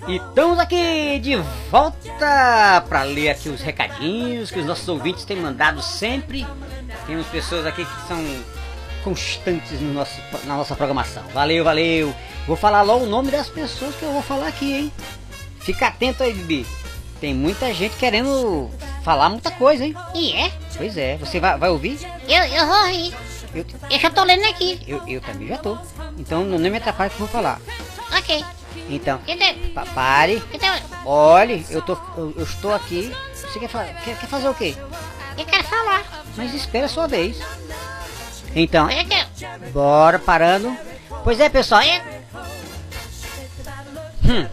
E 0.07 0.15
estamos 0.19 0.61
aqui 0.61 1.19
de 1.19 1.43
volta 1.73 2.85
para 2.89 3.03
ler 3.03 3.31
aqui 3.31 3.49
os 3.49 3.63
recadinhos 3.63 4.53
que 4.53 4.61
os 4.61 4.65
nossos 4.65 4.87
ouvintes 4.87 5.25
têm 5.25 5.39
mandado 5.39 5.83
sempre. 5.83 6.47
Temos 7.09 7.27
pessoas 7.27 7.67
aqui 7.67 7.85
que 7.85 8.07
são 8.07 8.25
constantes 9.03 9.81
no 9.81 9.93
nosso, 9.93 10.21
na 10.45 10.57
nossa 10.57 10.77
programação. 10.77 11.25
Valeu, 11.35 11.65
valeu. 11.65 12.15
Vou 12.47 12.57
falar 12.57 12.83
logo 12.83 13.07
o 13.07 13.09
nome 13.09 13.33
das 13.33 13.49
pessoas 13.49 13.97
que 13.97 14.05
eu 14.05 14.13
vou 14.13 14.23
falar 14.23 14.47
aqui, 14.47 14.73
hein? 14.73 14.93
Fica 15.59 15.89
atento 15.89 16.23
aí, 16.23 16.33
Bibi. 16.33 16.80
Tem 17.21 17.35
muita 17.35 17.73
gente 17.75 17.97
querendo 17.97 18.71
falar 19.05 19.29
muita 19.29 19.51
coisa, 19.51 19.85
hein? 19.85 19.95
E 20.15 20.33
é? 20.33 20.51
Pois 20.77 20.97
é. 20.97 21.17
Você 21.19 21.39
vai, 21.39 21.59
vai 21.59 21.69
ouvir? 21.69 21.99
Eu, 22.27 22.45
eu 22.45 22.67
vou 22.67 22.87
rir. 22.87 23.15
Eu, 23.55 23.65
Eu 23.91 23.99
já 23.99 24.11
tô 24.11 24.23
lendo 24.25 24.45
aqui. 24.49 24.81
eu, 24.87 25.07
eu 25.07 25.21
também 25.21 25.49
já 25.49 25.59
tô. 25.59 25.77
Então 26.19 26.45
não 26.45 26.59
me 26.59 26.77
atrapalhe 26.77 27.11
que 27.11 27.17
eu 27.17 27.27
vou 27.27 27.29
falar. 27.29 27.61
Ok. 28.17 28.45
Então, 28.89 29.19
tem? 29.19 29.71
pa- 29.75 29.85
pare. 29.95 30.41
Tem? 30.41 30.61
Olhe, 31.05 31.67
eu, 31.71 31.83
tô, 31.83 31.93
eu, 32.17 32.33
eu 32.37 32.45
estou 32.45 32.75
aqui. 32.75 33.13
Você 33.35 33.59
quer, 33.59 33.69
quer, 34.05 34.17
quer 34.19 34.27
fazer 34.27 34.49
o 34.49 34.55
quê? 34.55 34.75
Eu 35.37 35.45
quero 35.45 35.65
falar. 35.65 36.03
Mas 36.37 36.55
espera 36.55 36.87
a 36.87 36.89
sua 36.89 37.07
vez. 37.07 37.39
Então, 38.55 38.89
Eu 38.91 39.05
quero. 39.07 39.71
bora 39.73 40.19
parando. 40.19 40.75
Pois 41.23 41.39
é, 41.41 41.49
pessoal. 41.49 41.83
Eu, 41.83 42.21
Hum, 44.25 44.47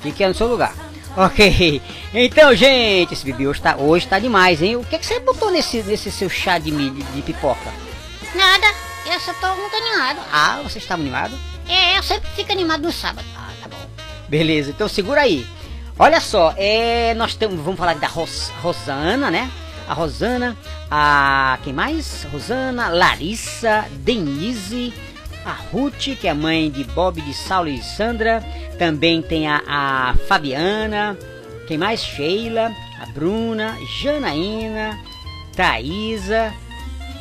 fique 0.00 0.26
no 0.26 0.34
seu 0.34 0.46
lugar. 0.46 0.72
Ok. 1.26 1.82
Então, 2.14 2.54
gente, 2.54 3.12
esse 3.12 3.24
bebê 3.24 3.48
hoje 3.48 3.60
tá, 3.60 3.76
hoje 3.76 4.06
tá 4.06 4.18
demais, 4.20 4.62
hein? 4.62 4.76
O 4.76 4.84
que, 4.84 4.96
que 4.98 5.04
você 5.04 5.18
botou 5.18 5.50
nesse, 5.50 5.82
nesse 5.82 6.10
seu 6.12 6.28
chá 6.30 6.58
de 6.58 6.70
milho 6.70 7.02
de 7.14 7.22
pipoca? 7.22 7.72
nada. 8.34 8.66
Eu 9.12 9.18
só 9.20 9.32
tô 9.34 9.54
muito 9.56 9.74
animado. 9.74 10.20
Ah, 10.32 10.60
você 10.62 10.78
estava 10.78 11.00
animado? 11.00 11.34
É, 11.68 11.96
eu 11.98 12.02
sempre 12.02 12.28
fico 12.36 12.52
animado 12.52 12.82
no 12.82 12.92
sábado. 12.92 13.26
Ah, 13.36 13.50
tá 13.60 13.68
bom. 13.68 13.78
Beleza, 14.28 14.70
então 14.70 14.86
segura 14.86 15.22
aí. 15.22 15.46
Olha 15.98 16.20
só, 16.20 16.54
é, 16.56 17.14
nós 17.14 17.34
temos, 17.34 17.58
vamos 17.60 17.78
falar 17.80 17.94
da 17.96 18.06
Ros- 18.06 18.52
Rosana, 18.62 19.30
né? 19.30 19.50
A 19.88 19.94
Rosana, 19.94 20.56
a 20.90 21.58
quem 21.64 21.72
mais? 21.72 22.24
Rosana, 22.30 22.88
Larissa, 22.90 23.86
Denise, 23.92 24.92
a 25.44 25.52
Ruth, 25.52 26.16
que 26.20 26.28
é 26.28 26.34
mãe 26.34 26.70
de 26.70 26.84
Bob, 26.84 27.20
de 27.20 27.34
Saulo 27.34 27.68
e 27.68 27.82
Sandra. 27.82 28.42
Também 28.78 29.22
tem 29.22 29.48
a, 29.48 29.62
a 29.66 30.14
Fabiana, 30.26 31.18
quem 31.66 31.76
mais? 31.76 32.02
Sheila, 32.02 32.72
a 33.00 33.06
Bruna, 33.06 33.76
Janaína, 34.00 34.98
Thaisa, 35.54 36.52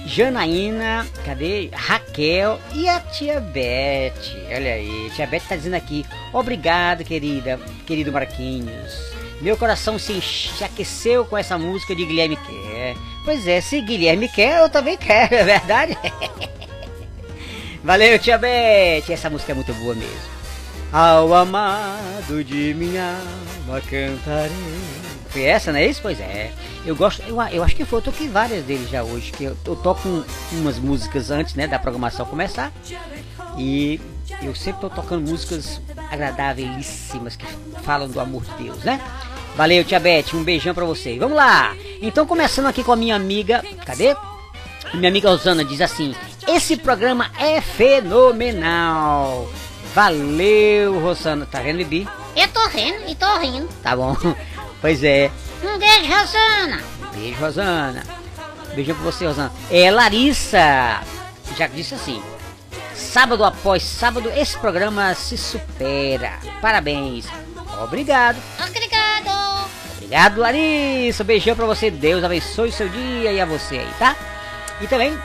Janaína, 0.06 1.06
cadê? 1.26 1.70
Raquel 1.74 2.60
e 2.74 2.88
a 2.88 3.00
tia 3.02 3.42
Beth. 3.42 4.14
Olha 4.56 4.74
aí, 4.74 5.12
tia 5.14 5.28
Beth 5.28 5.42
tá 5.50 5.56
dizendo 5.58 5.76
aqui. 5.76 6.06
Obrigado, 6.32 7.04
querida, 7.04 7.60
querido 7.86 8.12
Marquinhos. 8.12 8.94
Meu 9.42 9.58
coração 9.58 10.00
se, 10.00 10.20
se 10.22 10.64
aqueceu 10.64 11.26
com 11.26 11.38
essa 11.38 11.58
música 11.58 11.94
de 11.94 12.06
Guilherme 12.06 12.38
Quer. 12.38 12.96
Pois 13.26 13.46
é, 13.46 13.60
se 13.60 13.82
Guilherme 13.82 14.30
quer, 14.30 14.62
eu 14.62 14.70
também 14.70 14.96
quero, 14.96 15.36
é 15.36 15.44
verdade? 15.44 15.98
Valeu, 17.84 18.20
tia 18.20 18.38
Beth. 18.38 19.10
Essa 19.10 19.30
música 19.30 19.52
é 19.52 19.56
muito 19.56 19.74
boa 19.76 19.96
mesmo. 19.96 20.38
Ao 20.92 21.34
amado 21.34 22.44
de 22.44 22.74
minha 22.74 23.18
alma 23.68 23.82
cantarei. 23.82 24.52
Foi 25.30 25.44
essa, 25.44 25.72
não 25.72 25.80
é 25.80 25.86
isso? 25.86 26.02
Pois 26.02 26.20
é. 26.20 26.52
Eu 26.86 26.96
gosto, 26.96 27.22
eu, 27.24 27.42
eu 27.52 27.64
acho 27.64 27.76
que 27.76 27.84
foi, 27.84 28.00
eu 28.00 28.04
toquei 28.04 28.30
várias 28.30 28.64
deles 28.64 28.90
já 28.90 29.04
hoje. 29.04 29.32
Que 29.32 29.46
eu, 29.46 29.58
eu 29.66 29.76
toco 29.76 30.08
um- 30.08 30.24
umas 30.54 30.78
músicas 30.80 31.30
antes 31.32 31.56
né, 31.56 31.68
da 31.68 31.78
programação 31.78 32.26
começar. 32.26 32.72
E 33.58 34.00
eu 34.42 34.56
sempre 34.56 34.82
tô 34.82 34.90
tocando 34.90 35.28
músicas 35.30 35.82
agradabilíssimas 36.12 37.36
que 37.36 37.46
falam 37.84 38.08
do 38.08 38.20
amor 38.20 38.44
de 38.46 38.64
Deus, 38.64 38.84
né? 38.84 39.02
Valeu, 39.56 39.84
tia 39.84 40.00
Beth, 40.00 40.34
um 40.36 40.44
beijão 40.44 40.74
pra 40.74 40.86
você. 40.86 41.18
Vamos 41.18 41.36
lá! 41.36 41.76
Então, 42.02 42.26
começando 42.28 42.68
aqui 42.68 42.84
com 42.84 42.92
a 42.92 42.96
minha 42.96 43.16
amiga. 43.16 43.64
Cadê? 43.86 44.16
Minha 44.94 45.10
amiga 45.10 45.30
Rosana 45.30 45.66
diz 45.66 45.82
assim: 45.82 46.16
Esse 46.48 46.78
programa 46.78 47.30
é 47.38 47.60
fenomenal. 47.60 49.50
Valeu, 49.94 51.00
Rosana. 51.00 51.46
Tá 51.46 51.60
vendo, 51.60 51.78
Bibi? 51.80 52.08
Eu 52.36 52.48
tô 52.50 52.66
rindo 52.68 53.04
e 53.08 53.16
tô 53.16 53.38
rindo. 53.40 53.68
Tá 53.84 53.96
bom. 53.96 54.16
Pois 54.80 55.04
é. 55.04 55.32
Um 55.64 55.80
beijo, 55.80 56.14
Rosana. 56.14 56.84
Beijo, 57.12 57.40
Rosana. 57.40 58.04
Beijo 58.76 58.94
pra 58.94 59.04
você, 59.06 59.26
Rosana. 59.26 59.52
É, 59.72 59.90
Larissa. 59.90 61.02
Já 61.58 61.66
disse 61.66 61.96
assim. 61.96 62.22
Sábado 62.94 63.44
após 63.44 63.82
sábado, 63.82 64.32
esse 64.36 64.56
programa 64.60 65.16
se 65.16 65.36
supera. 65.36 66.34
Parabéns. 66.62 67.26
Obrigado. 67.84 68.38
Obrigado. 68.68 69.68
Obrigado, 69.96 70.40
Larissa. 70.40 71.24
Beijão 71.24 71.56
pra 71.56 71.66
você. 71.66 71.90
Deus 71.90 72.24
abençoe 72.24 72.70
o 72.70 72.72
seu 72.74 72.88
dia 72.88 73.32
e 73.32 73.42
a 73.42 73.46
você 73.46 73.80
aí, 73.80 73.90
tá? 73.98 74.16
E 74.80 74.86
também 74.86 75.18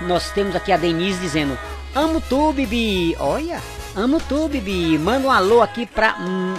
nós 0.00 0.30
temos 0.30 0.54
aqui 0.54 0.72
a 0.72 0.76
Denise 0.76 1.20
dizendo: 1.20 1.58
Amo 1.94 2.20
tu, 2.20 2.52
Bibi. 2.52 3.16
Olha, 3.18 3.60
amo 3.94 4.20
tu, 4.28 4.48
Bibi. 4.48 4.98
Manda 4.98 5.26
um 5.26 5.30
alô 5.30 5.62
aqui 5.62 5.86
pra. 5.86 6.16
hum, 6.20 6.54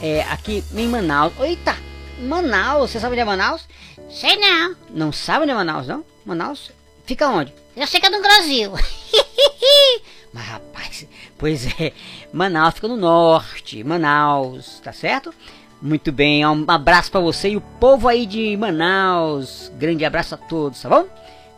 é, 0.00 0.22
aqui 0.22 0.62
em 0.74 0.88
Manaus. 0.88 1.32
Eita, 1.40 1.76
Manaus. 2.20 2.90
Você 2.90 3.00
sabe 3.00 3.12
onde 3.12 3.22
é 3.22 3.24
Manaus? 3.24 3.66
Sei 4.10 4.36
não. 4.36 4.76
Não 4.90 5.12
sabe 5.12 5.42
onde 5.42 5.52
é 5.52 5.54
Manaus, 5.54 5.86
não? 5.86 6.04
Manaus? 6.24 6.70
Fica 7.06 7.28
onde? 7.28 7.54
Eu 7.76 7.86
sei 7.86 8.00
que 8.00 8.06
é 8.06 8.10
do 8.10 8.20
Brasil. 8.20 8.72
Mas 10.32 10.44
rapaz, 10.46 11.06
pois 11.36 11.66
é, 11.78 11.92
Manaus 12.32 12.74
fica 12.74 12.88
no 12.88 12.96
norte, 12.96 13.84
Manaus, 13.84 14.80
tá 14.80 14.92
certo? 14.92 15.32
Muito 15.80 16.10
bem, 16.12 16.46
um 16.46 16.64
abraço 16.68 17.10
pra 17.10 17.20
você 17.20 17.50
e 17.50 17.56
o 17.56 17.60
povo 17.60 18.08
aí 18.08 18.24
de 18.24 18.56
Manaus. 18.56 19.70
Grande 19.74 20.04
abraço 20.04 20.34
a 20.34 20.38
todos, 20.38 20.80
tá 20.80 20.88
bom? 20.88 21.06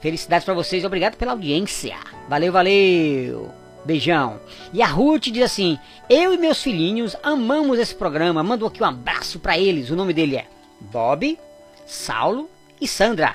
Felicidades 0.04 0.44
pra 0.44 0.52
vocês, 0.52 0.84
obrigado 0.84 1.16
pela 1.16 1.32
audiência. 1.32 1.96
Valeu, 2.28 2.52
valeu. 2.52 3.50
Beijão. 3.86 4.38
E 4.70 4.82
a 4.82 4.86
Ruth 4.86 5.28
diz 5.30 5.42
assim: 5.42 5.78
Eu 6.10 6.34
e 6.34 6.36
meus 6.36 6.62
filhinhos 6.62 7.16
amamos 7.22 7.78
esse 7.78 7.94
programa. 7.94 8.42
Mandou 8.42 8.68
aqui 8.68 8.82
um 8.82 8.86
abraço 8.86 9.38
pra 9.38 9.56
eles. 9.58 9.88
O 9.88 9.96
nome 9.96 10.12
dele 10.12 10.36
é 10.36 10.46
Bob, 10.78 11.38
Saulo 11.86 12.50
e 12.78 12.86
Sandra. 12.86 13.34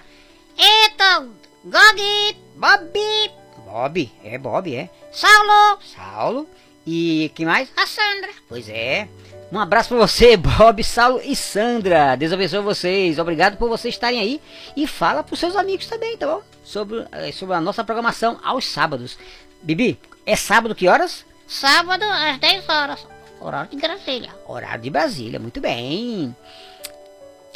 Eita, 0.55 1.27
Gog, 1.65 2.38
Bob! 2.55 3.32
Bob, 3.65 4.12
é 4.23 4.38
Bob, 4.38 4.75
é. 4.75 4.91
Saulo, 5.12 5.79
Saulo 5.82 6.47
e 6.86 7.32
quem 7.34 7.47
mais? 7.47 7.71
a 7.75 7.88
Sandra. 7.88 8.29
Pois 8.47 8.69
é. 8.69 9.08
Um 9.51 9.59
abraço 9.59 9.89
pra 9.89 9.97
você, 9.97 10.38
Bob, 10.38 10.83
Saulo 10.83 11.21
e 11.23 11.35
Sandra. 11.35 12.15
Deus 12.15 12.31
abençoe 12.31 12.59
vocês. 12.62 13.17
Obrigado 13.17 13.57
por 13.57 13.67
vocês 13.69 13.95
estarem 13.95 14.19
aí. 14.19 14.41
E 14.75 14.85
fala 14.85 15.23
pros 15.23 15.39
seus 15.39 15.55
amigos 15.55 15.88
também, 15.88 16.15
tá 16.17 16.27
bom? 16.27 16.41
Sobre, 16.63 17.05
eh, 17.12 17.31
sobre 17.31 17.55
a 17.55 17.62
nossa 17.62 17.83
programação 17.83 18.39
aos 18.43 18.65
sábados. 18.65 19.17
Bibi, 19.62 19.99
é 20.25 20.35
sábado 20.35 20.75
que 20.75 20.88
horas? 20.88 21.25
Sábado 21.47 22.03
às 22.03 22.38
10 22.38 22.69
horas. 22.69 23.07
Horário 23.41 23.69
de 23.71 23.77
Brasília. 23.77 24.29
Horário 24.47 24.83
de 24.83 24.89
Brasília, 24.89 25.39
muito 25.39 25.59
bem. 25.59 26.35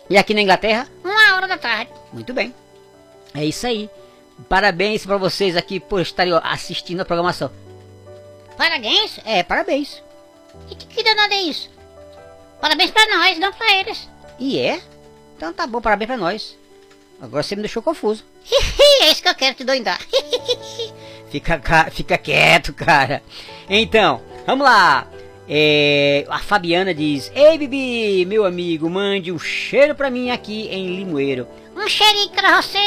E 0.09 0.17
aqui 0.17 0.33
na 0.33 0.41
Inglaterra? 0.41 0.87
Uma 1.03 1.35
hora 1.35 1.47
da 1.47 1.57
tarde. 1.57 1.91
Muito 2.11 2.33
bem. 2.33 2.53
É 3.33 3.45
isso 3.45 3.67
aí. 3.67 3.89
Parabéns 4.49 5.05
pra 5.05 5.17
vocês 5.17 5.55
aqui 5.55 5.79
por 5.79 6.01
estarem 6.01 6.33
assistindo 6.43 7.01
a 7.01 7.05
programação. 7.05 7.51
Parabéns. 8.57 9.19
É, 9.25 9.43
parabéns. 9.43 10.01
Que, 10.67 10.75
que 10.75 11.03
danado 11.03 11.33
é 11.33 11.41
isso? 11.41 11.69
Parabéns 12.63 12.91
pra 12.91 13.05
nós, 13.17 13.37
não 13.39 13.51
pra 13.51 13.73
eles. 13.79 14.09
E 14.39 14.57
é? 14.57 14.79
Então 15.35 15.51
tá 15.51 15.67
bom, 15.67 15.81
parabéns 15.81 16.07
pra 16.07 16.15
nós. 16.15 16.57
Agora 17.21 17.43
você 17.43 17.57
me 17.57 17.61
deixou 17.61 17.83
confuso. 17.83 18.23
é 19.01 19.11
isso 19.11 19.21
que 19.21 19.27
eu 19.27 19.35
quero 19.35 19.53
te 19.55 19.65
doidar. 19.65 19.99
Fica, 21.29 21.59
ca- 21.59 21.91
fica 21.91 22.17
quieto, 22.17 22.73
cara. 22.73 23.21
Então, 23.69 24.21
vamos 24.47 24.63
lá. 24.65 25.05
É, 25.49 26.25
a 26.29 26.39
Fabiana 26.39 26.93
diz: 26.93 27.29
Ei, 27.35 27.57
Bibi, 27.57 28.25
meu 28.25 28.45
amigo, 28.45 28.89
mande 28.89 29.29
um 29.29 29.37
cheiro 29.39 29.93
pra 29.93 30.09
mim 30.09 30.31
aqui 30.31 30.69
em 30.69 30.95
Limoeiro. 30.95 31.45
um 31.75 31.85
cheirinho 31.89 32.29
pra 32.29 32.61
você. 32.61 32.77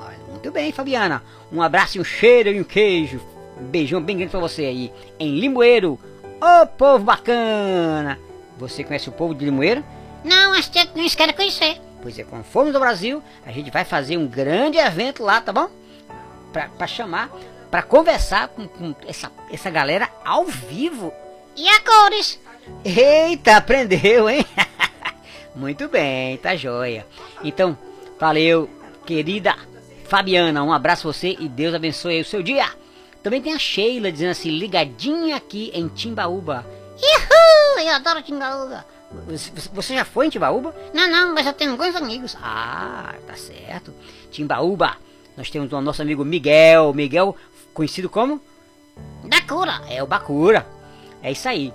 Olha, 0.00 0.18
muito 0.30 0.50
bem, 0.50 0.72
Fabiana. 0.72 1.22
Um 1.52 1.62
abraço 1.62 1.96
e 1.96 2.00
um 2.00 2.04
cheiro 2.04 2.48
e 2.50 2.60
um 2.60 2.64
queijo. 2.64 3.20
Um 3.56 3.66
beijão 3.66 4.02
bem 4.02 4.16
grande 4.16 4.32
pra 4.32 4.40
você 4.40 4.62
aí 4.64 4.92
em 5.20 5.38
Limoeiro. 5.38 5.96
Ô 6.40 6.66
povo 6.66 7.04
bacana! 7.04 8.18
Você 8.58 8.84
conhece 8.84 9.08
o 9.08 9.12
povo 9.12 9.34
de 9.34 9.44
Limoeiro? 9.44 9.84
Não, 10.24 10.50
mas 10.50 10.68
tem- 10.68 10.88
não 10.94 11.08
quero 11.08 11.34
conhecer. 11.34 11.80
Pois 12.02 12.18
é, 12.18 12.24
formos 12.50 12.74
ao 12.74 12.80
Brasil, 12.80 13.22
a 13.46 13.50
gente 13.52 13.70
vai 13.70 13.84
fazer 13.84 14.16
um 14.16 14.26
grande 14.26 14.78
evento 14.78 15.22
lá, 15.22 15.40
tá 15.40 15.52
bom? 15.52 15.68
Pra, 16.52 16.68
pra 16.68 16.86
chamar, 16.86 17.30
pra 17.70 17.82
conversar 17.82 18.48
com, 18.48 18.68
com 18.68 18.94
essa, 19.06 19.30
essa 19.50 19.70
galera 19.70 20.08
ao 20.24 20.44
vivo. 20.44 21.12
E 21.56 21.68
a 21.68 21.80
cores? 21.80 22.38
Eita, 22.84 23.56
aprendeu, 23.56 24.28
hein? 24.28 24.44
Muito 25.54 25.88
bem, 25.88 26.36
tá 26.38 26.56
joia. 26.56 27.06
Então, 27.42 27.76
valeu, 28.18 28.68
querida 29.06 29.54
Fabiana. 30.08 30.62
Um 30.62 30.72
abraço 30.72 31.02
pra 31.02 31.12
você 31.12 31.36
e 31.38 31.48
Deus 31.48 31.74
abençoe 31.74 32.14
aí 32.16 32.20
o 32.20 32.24
seu 32.24 32.42
dia. 32.42 32.66
Também 33.22 33.40
tem 33.40 33.52
a 33.54 33.58
Sheila 33.58 34.12
dizendo 34.12 34.30
assim, 34.32 34.50
ligadinha 34.50 35.36
aqui 35.36 35.70
em 35.74 35.88
Timbaúba. 35.88 36.66
Uhul, 36.96 37.43
eu 37.78 37.94
adoro 37.94 38.22
Timbaúba. 38.22 38.84
Você, 39.72 39.94
já 39.94 40.04
foi 40.04 40.26
em 40.26 40.30
Timbaúba? 40.30 40.74
Não, 40.92 41.08
não, 41.08 41.34
mas 41.34 41.46
eu 41.46 41.52
tenho 41.52 41.76
bons 41.76 41.94
amigos. 41.94 42.36
Ah, 42.42 43.14
tá 43.26 43.34
certo. 43.34 43.94
Timbaúba. 44.30 44.96
Nós 45.36 45.50
temos 45.50 45.72
o 45.72 45.80
nosso 45.80 46.02
amigo 46.02 46.24
Miguel. 46.24 46.92
Miguel, 46.92 47.36
conhecido 47.72 48.08
como? 48.08 48.40
Da 49.24 49.40
cura. 49.42 49.82
É 49.88 50.02
o 50.02 50.06
Bacura. 50.06 50.66
É 51.22 51.30
isso 51.30 51.48
aí. 51.48 51.72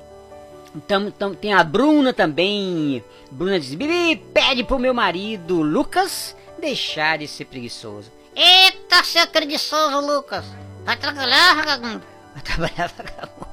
Então, 0.75 1.08
então 1.08 1.34
tem 1.34 1.54
a 1.54 1.63
Bruna 1.63 2.13
também. 2.13 3.04
Bruna 3.32 3.60
diz: 3.60 3.73
Bibi, 3.73 4.17
pede 4.34 4.63
pro 4.63 4.80
meu 4.80 4.93
marido 4.93 5.62
Lucas 5.62 6.36
deixar 6.60 7.17
de 7.17 7.28
ser 7.28 7.45
preguiçoso. 7.45 8.12
Eita, 8.36 9.04
seu 9.04 9.25
preguiçoso, 9.28 9.99
Lucas. 10.06 10.45
Vai 10.86 10.97
trabalhar, 10.97 11.56
vagabundo. 11.56 12.04
Vai 12.34 12.43
trabalhar 12.43 12.91
vagabundo. 12.95 13.49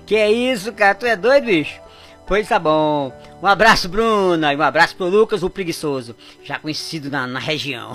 Que 0.00 0.16
é 0.16 0.30
isso, 0.30 0.72
cara? 0.72 0.94
Tu 0.94 1.06
é 1.06 1.16
doido, 1.16 1.46
bicho? 1.46 1.80
Pois 2.26 2.48
tá 2.48 2.58
bom. 2.58 3.12
Um 3.42 3.46
abraço, 3.46 3.88
Bruna. 3.88 4.52
E 4.52 4.56
um 4.56 4.62
abraço 4.62 4.96
pro 4.96 5.06
Lucas, 5.06 5.42
o 5.42 5.50
preguiçoso. 5.50 6.16
Já 6.42 6.58
conhecido 6.58 7.10
na, 7.10 7.26
na 7.26 7.38
região. 7.40 7.92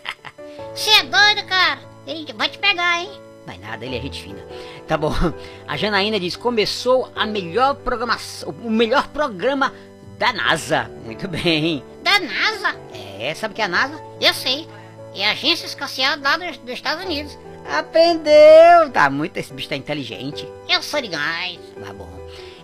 Você 0.74 0.90
é 0.90 1.02
doido, 1.02 1.46
cara. 1.46 1.80
Ele 2.06 2.32
vai 2.34 2.48
te 2.48 2.58
pegar, 2.58 3.00
hein? 3.00 3.10
Vai 3.46 3.58
nada, 3.58 3.84
ele 3.84 3.96
é 3.96 4.00
gente 4.00 4.22
fina. 4.22 4.44
Tá 4.86 4.96
bom. 4.96 5.12
A 5.66 5.76
Janaína 5.76 6.20
diz: 6.20 6.36
começou 6.36 7.10
a 7.14 7.24
melhor 7.24 7.74
programação, 7.76 8.50
o 8.62 8.70
melhor 8.70 9.08
programa 9.08 9.72
da 10.18 10.32
NASA. 10.32 10.90
Muito 11.04 11.28
bem. 11.28 11.82
Da 12.02 12.18
NASA? 12.18 12.76
É, 13.18 13.34
sabe 13.34 13.52
o 13.52 13.54
que 13.54 13.62
é 13.62 13.64
a 13.64 13.68
NASA? 13.68 14.00
Eu 14.20 14.34
sei. 14.34 14.68
É 15.14 15.26
a 15.28 15.32
agência 15.32 15.64
espacial 15.64 16.18
lá 16.20 16.36
dos, 16.36 16.58
dos 16.58 16.74
Estados 16.74 17.04
Unidos. 17.04 17.38
Aprendeu! 17.70 18.90
Tá 18.92 19.10
muito, 19.10 19.36
esse 19.36 19.52
bicho 19.52 19.68
tá 19.68 19.76
inteligente. 19.76 20.48
Eu 20.68 20.82
sou 20.82 21.00
demais. 21.00 21.58
Tá 21.84 21.92
bom. 21.92 22.10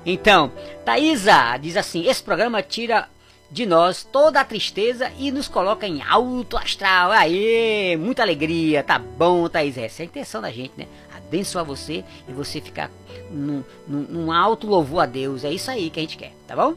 Então, 0.05 0.51
Thaisa 0.85 1.57
diz 1.59 1.77
assim: 1.77 2.07
esse 2.07 2.23
programa 2.23 2.63
tira 2.63 3.09
de 3.51 3.67
nós 3.67 4.03
toda 4.03 4.41
a 4.41 4.45
tristeza 4.45 5.13
e 5.19 5.31
nos 5.31 5.47
coloca 5.47 5.87
em 5.87 6.03
alto 6.03 6.57
astral. 6.57 7.13
Aê, 7.13 7.97
muita 7.97 8.23
alegria. 8.23 8.83
Tá 8.83 8.99
bom, 8.99 9.49
Thaís. 9.49 9.77
Essa 9.77 10.03
é 10.03 10.05
a 10.05 10.07
intenção 10.07 10.41
da 10.41 10.51
gente, 10.51 10.73
né? 10.77 10.87
Abençoar 11.15 11.65
você 11.65 12.03
e 12.27 12.33
você 12.33 12.61
ficar 12.61 12.91
num, 13.31 13.63
num, 13.87 14.01
num 14.03 14.33
alto 14.33 14.67
louvor 14.67 15.03
a 15.03 15.07
Deus. 15.07 15.45
É 15.45 15.51
isso 15.53 15.71
aí 15.71 15.91
que 15.91 16.01
a 16.01 16.03
gente 16.03 16.17
quer, 16.17 16.33
tá 16.47 16.57
bom? 16.57 16.75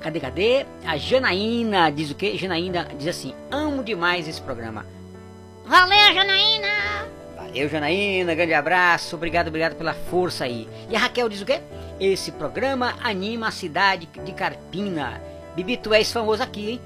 Cadê, 0.00 0.20
cadê? 0.20 0.66
A 0.86 0.96
Janaína 0.96 1.90
diz 1.90 2.10
o 2.10 2.14
quê? 2.14 2.38
Janaína 2.38 2.88
diz 2.96 3.08
assim: 3.08 3.34
amo 3.50 3.82
demais 3.82 4.28
esse 4.28 4.40
programa. 4.40 4.86
Valeu, 5.70 6.12
Janaína. 6.12 7.06
Valeu, 7.36 7.68
Janaína, 7.68 8.34
grande 8.34 8.54
abraço, 8.54 9.14
obrigado, 9.14 9.46
obrigado 9.46 9.76
pela 9.76 9.94
força 9.94 10.42
aí. 10.42 10.68
E 10.88 10.96
a 10.96 10.98
Raquel 10.98 11.28
diz 11.28 11.42
o 11.42 11.46
quê? 11.46 11.60
Esse 12.00 12.32
programa 12.32 12.96
anima 13.00 13.46
a 13.46 13.52
cidade 13.52 14.08
de 14.24 14.32
Carpina. 14.32 15.22
Bibi, 15.54 15.76
tu 15.76 15.94
és 15.94 16.10
famoso 16.10 16.42
aqui, 16.42 16.70
hein? 16.70 16.80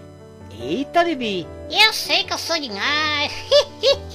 Eita, 0.61 1.03
Bibi! 1.03 1.49
Eu 1.71 1.95
sei 1.95 2.25
que 2.25 2.35
eu 2.35 2.37
sou 2.37 2.61
demais. 2.61 3.33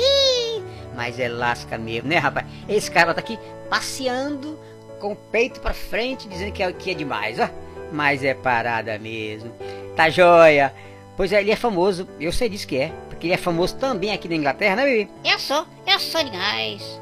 Mas 0.96 1.20
é 1.20 1.28
lasca 1.28 1.76
mesmo, 1.76 2.08
né, 2.08 2.20
rapaz? 2.20 2.46
Esse 2.68 2.92
cara 2.92 3.12
tá 3.16 3.22
aqui 3.22 3.40
passeando 3.72 4.56
com 5.00 5.14
o 5.14 5.16
peito 5.16 5.60
pra 5.62 5.74
frente, 5.74 6.30
dizendo 6.30 6.52
que 6.52 6.62
é, 6.62 6.72
que 6.72 6.92
é 6.92 6.94
demais, 6.94 7.40
ó. 7.40 7.50
Mas 7.92 8.24
é 8.24 8.36
parada 8.36 9.00
mesmo. 9.00 9.52
Tá 9.96 10.12
joia. 10.12 10.72
Pois 11.18 11.34
é, 11.34 11.42
ele 11.42 11.50
é 11.50 11.56
famoso, 11.56 12.08
eu 12.20 12.32
sei 12.32 12.50
disso 12.50 12.68
que 12.68 12.78
é. 12.78 12.92
Porque 13.20 13.28
ele 13.28 13.34
é 13.34 13.38
famoso 13.38 13.76
também 13.76 14.14
aqui 14.14 14.30
na 14.30 14.36
Inglaterra, 14.36 14.78
né, 14.78 14.86
Bibi? 14.86 15.12
eu 15.26 15.38
sou, 15.38 15.66
eu 15.86 16.00
sou 16.00 16.24
demais. 16.24 17.02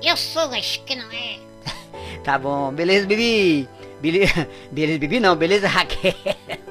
Eu 0.00 0.16
sou, 0.16 0.48
mas 0.48 0.80
que 0.86 0.94
não 0.94 1.10
é. 1.10 1.40
Tá 2.22 2.38
bom, 2.38 2.70
beleza, 2.70 3.04
Bibi? 3.04 3.68
Beleza, 4.00 4.48
beleza, 4.70 4.98
Bibi 5.00 5.18
não, 5.18 5.34
beleza, 5.34 5.66
Raquel? 5.66 6.14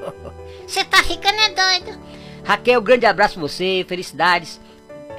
Você 0.66 0.82
tá 0.82 1.02
ficando 1.02 1.38
é 1.38 1.50
doido. 1.50 2.00
Raquel, 2.42 2.80
grande 2.80 3.04
abraço 3.04 3.34
pra 3.34 3.42
você, 3.42 3.84
felicidades 3.86 4.58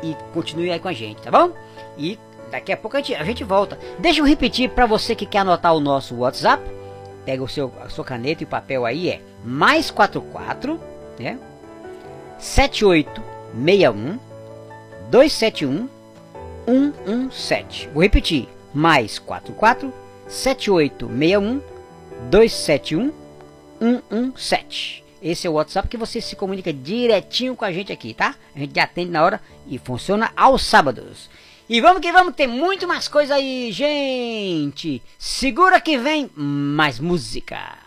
e 0.01 0.15
continue 0.33 0.71
aí 0.71 0.79
com 0.79 0.87
a 0.87 0.93
gente, 0.93 1.21
tá 1.21 1.29
bom? 1.29 1.51
E 1.99 2.17
daqui 2.49 2.71
a 2.71 2.77
pouco 2.77 2.97
a 2.97 2.99
gente, 2.99 3.13
a 3.13 3.23
gente 3.23 3.43
volta. 3.43 3.77
Deixa 3.99 4.21
eu 4.21 4.25
repetir 4.25 4.71
pra 4.71 4.87
você 4.87 5.13
que 5.13 5.25
quer 5.27 5.39
anotar 5.39 5.75
o 5.75 5.79
nosso 5.79 6.15
WhatsApp. 6.15 6.63
Pega 7.25 7.43
o 7.43 7.47
seu, 7.47 7.71
a 7.81 7.89
sua 7.89 8.03
caneta 8.03 8.41
e 8.41 8.45
o 8.45 8.49
papel 8.49 8.85
aí, 8.85 9.09
é 9.09 9.21
mais 9.43 9.91
44, 9.91 10.79
né? 11.19 11.37
7861 13.53 14.19
271 15.09 15.89
117. 16.65 17.89
Vou 17.93 18.03
repetir. 18.03 18.47
Mais 18.73 19.17
44 19.19 19.93
7861 20.27 21.61
271 22.29 23.13
117. 23.79 25.03
Esse 25.21 25.47
é 25.47 25.49
o 25.49 25.53
WhatsApp 25.53 25.87
que 25.87 25.97
você 25.97 26.21
se 26.21 26.35
comunica 26.35 26.71
direitinho 26.71 27.55
com 27.55 27.65
a 27.65 27.71
gente 27.71 27.91
aqui, 27.91 28.13
tá? 28.13 28.35
A 28.55 28.59
gente 28.59 28.79
atende 28.79 29.11
na 29.11 29.23
hora 29.23 29.41
e 29.67 29.77
funciona 29.79 30.31
aos 30.35 30.63
sábados. 30.63 31.29
E 31.69 31.81
vamos 31.81 32.01
que 32.01 32.11
vamos, 32.11 32.35
tem 32.35 32.47
muito 32.47 32.87
mais 32.87 33.07
coisa 33.07 33.35
aí, 33.35 33.71
gente. 33.71 35.01
Segura 35.17 35.81
que 35.81 35.97
vem 35.97 36.29
mais 36.35 36.99
música. 36.99 37.86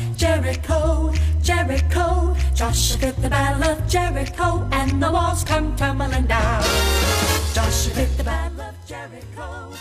Jericho, 0.21 1.11
Jericho, 1.41 2.35
Joshua 2.53 2.97
did 2.99 3.15
the 3.23 3.27
battle 3.27 3.71
of 3.71 3.87
Jericho, 3.87 4.67
and 4.71 5.01
the 5.01 5.11
walls 5.11 5.43
come 5.43 5.75
tumbling 5.75 6.27
down. 6.27 6.61
Joshua 7.55 7.95
did 7.95 8.17
the 8.17 8.23
battle 8.23 8.61
of 8.61 8.75
Jericho. 8.85 9.73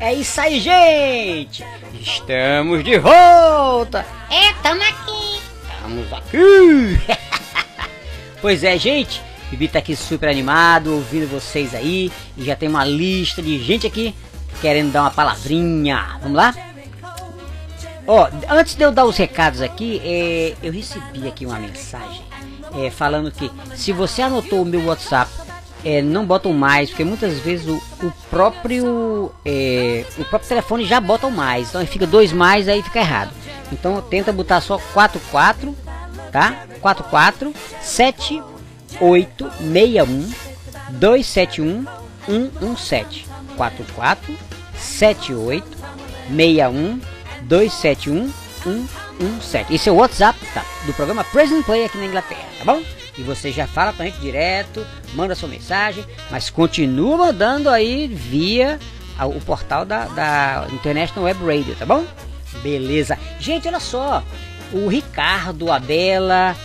É 0.00 0.12
isso 0.12 0.40
aí, 0.40 0.58
gente! 0.58 1.64
Estamos 2.00 2.82
de 2.82 2.98
volta! 2.98 4.04
É, 4.28 4.52
tamo 4.60 4.82
aqui! 4.82 5.40
Estamos 5.62 6.12
aqui! 6.12 7.00
pois 8.42 8.64
é, 8.64 8.76
gente, 8.76 9.22
Bibi 9.50 9.68
tá 9.68 9.78
aqui 9.78 9.94
super 9.94 10.28
animado, 10.28 10.94
ouvindo 10.94 11.28
vocês 11.28 11.72
aí, 11.72 12.10
e 12.36 12.44
já 12.44 12.56
tem 12.56 12.68
uma 12.68 12.84
lista 12.84 13.40
de 13.40 13.62
gente 13.62 13.86
aqui 13.86 14.12
querendo 14.60 14.90
dar 14.90 15.02
uma 15.02 15.10
palavrinha. 15.12 16.18
Vamos 16.20 16.36
lá? 16.36 16.73
Ó, 18.06 18.28
antes 18.50 18.74
de 18.74 18.84
eu 18.84 18.92
dar 18.92 19.04
os 19.04 19.16
recados 19.16 19.62
aqui, 19.62 20.00
é, 20.04 20.54
eu 20.62 20.72
recebi 20.72 21.26
aqui 21.26 21.46
uma 21.46 21.58
mensagem 21.58 22.22
é, 22.76 22.90
falando 22.90 23.30
que 23.30 23.50
se 23.74 23.92
você 23.92 24.20
anotou 24.22 24.62
o 24.62 24.64
meu 24.64 24.86
WhatsApp, 24.86 25.30
é, 25.84 26.00
não 26.02 26.26
botam 26.26 26.52
mais, 26.52 26.90
porque 26.90 27.04
muitas 27.04 27.38
vezes 27.38 27.68
o, 27.68 27.76
o 28.06 28.12
próprio 28.30 29.30
é, 29.44 30.04
o 30.18 30.24
próprio 30.24 30.48
telefone 30.48 30.84
já 30.84 31.00
bota 31.00 31.26
o 31.26 31.30
mais, 31.30 31.68
então 31.68 31.80
aí 31.80 31.86
fica 31.86 32.06
dois 32.06 32.32
mais, 32.32 32.68
aí 32.68 32.82
fica 32.82 33.00
errado. 33.00 33.30
Então 33.70 34.02
tenta 34.02 34.32
botar 34.32 34.60
só 34.60 34.78
44, 34.92 35.76
tá? 36.32 36.66
44 36.80 37.54
7861 37.80 40.32
271 40.90 41.86
117 42.26 43.26
44 43.56 44.36
78 44.76 45.64
61 46.28 47.00
271 47.44 48.32
117. 48.64 49.74
Esse 49.74 49.88
é 49.88 49.92
o 49.92 49.96
WhatsApp 49.96 50.38
tá, 50.52 50.64
do 50.86 50.94
programa 50.94 51.22
Present 51.24 51.64
Play 51.64 51.84
aqui 51.84 51.98
na 51.98 52.06
Inglaterra, 52.06 52.48
tá 52.58 52.64
bom? 52.64 52.82
E 53.16 53.22
você 53.22 53.52
já 53.52 53.66
fala 53.66 53.92
pra 53.92 54.06
gente 54.06 54.18
direto, 54.18 54.84
manda 55.14 55.34
sua 55.34 55.48
mensagem, 55.48 56.04
mas 56.30 56.50
continua 56.50 57.16
mandando 57.16 57.70
aí 57.70 58.08
via 58.08 58.78
o 59.20 59.40
portal 59.40 59.84
da, 59.84 60.06
da 60.06 60.66
International 60.72 61.26
Web 61.26 61.44
Radio, 61.44 61.76
tá 61.76 61.86
bom? 61.86 62.04
Beleza. 62.62 63.18
Gente, 63.38 63.68
olha 63.68 63.78
só. 63.78 64.24
O 64.72 64.88
Ricardo, 64.88 65.70
a 65.70 65.78
Bela, 65.78 66.56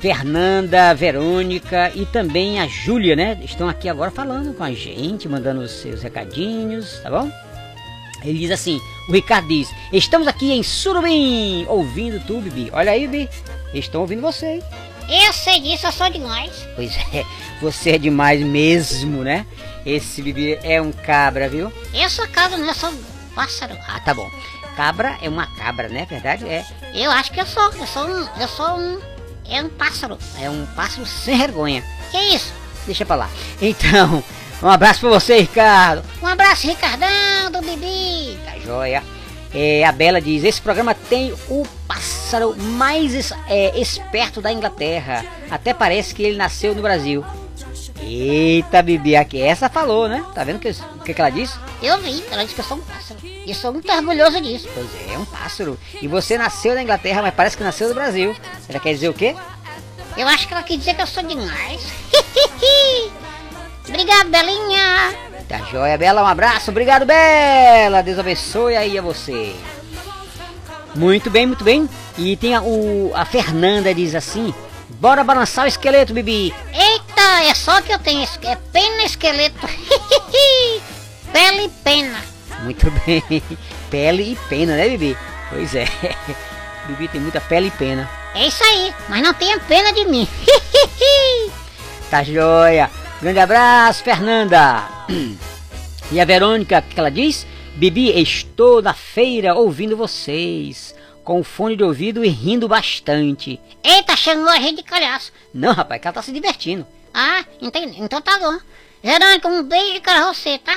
Fernanda, 0.00 0.92
Verônica 0.94 1.90
e 1.94 2.04
também 2.04 2.60
a 2.60 2.66
Júlia, 2.66 3.16
né? 3.16 3.40
Estão 3.42 3.68
aqui 3.68 3.88
agora 3.88 4.10
falando 4.10 4.54
com 4.54 4.62
a 4.62 4.72
gente, 4.72 5.26
mandando 5.28 5.62
os 5.62 5.70
seus 5.70 6.02
recadinhos, 6.02 6.98
tá 7.02 7.08
bom? 7.08 7.30
Ele 8.24 8.38
diz 8.38 8.50
assim, 8.50 8.80
o 9.08 9.12
Ricardo 9.12 9.48
diz, 9.48 9.68
estamos 9.92 10.26
aqui 10.26 10.52
em 10.52 10.62
Surubim, 10.62 11.66
ouvindo 11.68 12.24
tu, 12.26 12.40
Bibi. 12.40 12.70
Olha 12.72 12.92
aí, 12.92 13.06
Bibi, 13.06 13.28
estão 13.74 14.00
ouvindo 14.00 14.22
você, 14.22 14.46
hein? 14.46 14.62
Eu 15.08 15.32
sei 15.34 15.60
disso, 15.60 15.86
eu 15.86 15.92
sou 15.92 16.08
demais. 16.08 16.50
Pois 16.74 16.96
é, 17.12 17.24
você 17.60 17.90
é 17.92 17.98
demais 17.98 18.40
mesmo, 18.40 19.22
né? 19.22 19.44
Esse 19.84 20.22
Bibi 20.22 20.58
é 20.62 20.80
um 20.80 20.90
cabra, 20.92 21.48
viu? 21.48 21.70
Eu 21.92 22.08
sou 22.08 22.26
cabra, 22.28 22.56
não, 22.56 22.68
eu 22.68 22.74
sou 22.74 22.92
pássaro. 23.34 23.76
Ah, 23.86 24.00
tá 24.00 24.14
bom. 24.14 24.28
Cabra 24.76 25.18
é 25.22 25.28
uma 25.28 25.46
cabra, 25.56 25.88
né? 25.88 26.06
Verdade? 26.08 26.48
É, 26.48 26.64
Eu 26.94 27.10
acho 27.10 27.30
que 27.32 27.40
eu 27.40 27.46
sou, 27.46 27.70
eu 27.74 27.86
sou 27.86 28.06
um, 28.06 28.28
eu 28.40 28.48
sou 28.48 28.66
um, 28.78 28.98
é 29.48 29.62
um 29.62 29.68
pássaro. 29.68 30.16
é 30.40 30.48
um 30.48 30.64
pássaro 30.74 31.04
sem 31.06 31.36
vergonha. 31.36 31.84
Que 32.10 32.18
isso? 32.34 32.52
Deixa 32.86 33.04
pra 33.04 33.16
lá. 33.16 33.30
Então, 33.60 34.24
um 34.64 34.70
abraço 34.70 35.00
pra 35.00 35.10
você, 35.10 35.38
Ricardo. 35.40 36.02
Um 36.22 36.26
abraço, 36.26 36.66
Ricardão, 36.66 37.50
do 37.52 37.60
Bibi. 37.60 38.38
Tá 38.44 38.58
joia. 38.58 39.02
É, 39.52 39.84
a 39.84 39.92
Bela 39.92 40.20
diz: 40.20 40.42
esse 40.42 40.60
programa 40.60 40.94
tem 40.94 41.34
o 41.48 41.66
pássaro 41.86 42.56
mais 42.56 43.30
é, 43.46 43.78
esperto 43.78 44.40
da 44.40 44.50
Inglaterra. 44.50 45.24
Até 45.50 45.74
parece 45.74 46.14
que 46.14 46.22
ele 46.22 46.38
nasceu 46.38 46.74
no 46.74 46.80
Brasil. 46.80 47.24
Eita, 48.00 48.82
Bibi, 48.82 49.16
aqui 49.16 49.40
essa 49.40 49.68
falou, 49.68 50.08
né? 50.08 50.24
Tá 50.34 50.42
vendo 50.42 50.56
o 50.56 50.60
que, 50.60 50.74
que, 51.04 51.14
que 51.14 51.20
ela 51.20 51.30
disse? 51.30 51.56
Eu 51.82 51.98
vi, 51.98 52.24
ela 52.30 52.42
disse 52.42 52.54
que 52.54 52.60
eu 52.60 52.64
sou 52.64 52.78
um 52.78 52.80
pássaro. 52.80 53.20
E 53.22 53.48
eu 53.48 53.54
sou 53.54 53.72
muito 53.72 53.90
orgulhoso 53.92 54.40
disso. 54.40 54.68
Pois 54.74 54.88
é, 55.08 55.14
é 55.14 55.18
um 55.18 55.24
pássaro. 55.26 55.78
E 56.00 56.08
você 56.08 56.36
nasceu 56.36 56.74
na 56.74 56.82
Inglaterra, 56.82 57.22
mas 57.22 57.34
parece 57.34 57.56
que 57.56 57.62
nasceu 57.62 57.88
no 57.88 57.94
Brasil. 57.94 58.34
Ela 58.68 58.80
quer 58.80 58.94
dizer 58.94 59.10
o 59.10 59.14
quê? 59.14 59.36
Eu 60.16 60.26
acho 60.26 60.48
que 60.48 60.54
ela 60.54 60.62
quis 60.62 60.78
dizer 60.78 60.94
que 60.94 61.02
eu 61.02 61.06
sou 61.06 61.22
demais. 61.22 61.82
Obrigado, 63.88 64.30
Belinha. 64.30 65.14
Tá 65.48 65.58
joia, 65.70 65.98
Bela. 65.98 66.22
Um 66.22 66.26
abraço. 66.26 66.70
Obrigado, 66.70 67.04
Bela. 67.04 68.02
Deus 68.02 68.18
abençoe 68.18 68.76
aí 68.76 68.98
a 68.98 69.02
você. 69.02 69.54
Muito 70.94 71.30
bem, 71.30 71.46
muito 71.46 71.64
bem. 71.64 71.88
E 72.16 72.36
tem 72.36 72.54
a, 72.54 72.62
o, 72.62 73.12
a 73.14 73.24
Fernanda 73.24 73.94
diz 73.94 74.14
assim: 74.14 74.54
Bora 75.00 75.24
balançar 75.24 75.64
o 75.64 75.68
esqueleto, 75.68 76.14
Bibi. 76.14 76.54
Eita, 76.72 77.44
é 77.44 77.54
só 77.54 77.80
que 77.82 77.92
eu 77.92 77.98
tenho. 77.98 78.26
É 78.42 78.56
pena 78.72 79.04
esqueleto. 79.04 79.68
Pele 81.32 81.64
e 81.64 81.68
pena. 81.68 82.22
Muito 82.60 82.90
bem. 83.04 83.42
Pele 83.90 84.32
e 84.32 84.36
pena, 84.48 84.76
né, 84.76 84.88
Bibi? 84.88 85.18
Pois 85.50 85.74
é. 85.74 85.86
Bibi 86.86 87.08
tem 87.08 87.20
muita 87.20 87.40
pele 87.40 87.68
e 87.68 87.70
pena. 87.72 88.08
É 88.34 88.46
isso 88.46 88.62
aí, 88.62 88.94
mas 89.08 89.22
não 89.22 89.34
tenha 89.34 89.58
pena 89.60 89.92
de 89.92 90.04
mim. 90.06 90.28
Tá 92.10 92.22
joia. 92.22 92.90
Grande 93.20 93.38
abraço, 93.38 94.02
Fernanda. 94.02 94.84
E 96.12 96.20
a 96.20 96.24
Verônica, 96.24 96.78
o 96.78 96.82
que 96.82 97.00
ela 97.00 97.10
diz? 97.10 97.46
Bibi, 97.74 98.10
estou 98.20 98.82
na 98.82 98.92
feira 98.92 99.54
ouvindo 99.54 99.96
vocês. 99.96 100.94
Com 101.24 101.42
fone 101.42 101.74
de 101.76 101.82
ouvido 101.82 102.22
e 102.22 102.28
rindo 102.28 102.68
bastante. 102.68 103.58
Eita, 103.82 104.14
chamou 104.14 104.48
a 104.48 104.60
gente 104.60 104.76
de 104.76 104.82
calhaço. 104.82 105.32
Não, 105.52 105.72
rapaz, 105.72 106.00
que 106.00 106.06
ela 106.06 106.14
tá 106.14 106.22
se 106.22 106.30
divertindo. 106.30 106.86
Ah, 107.12 107.42
entendi. 107.60 108.00
Então 108.00 108.20
tá 108.20 108.38
bom. 108.38 108.58
Verônica, 109.02 109.48
um 109.48 109.62
beijo 109.62 110.02
pra 110.02 110.32
você, 110.32 110.58
tá? 110.58 110.76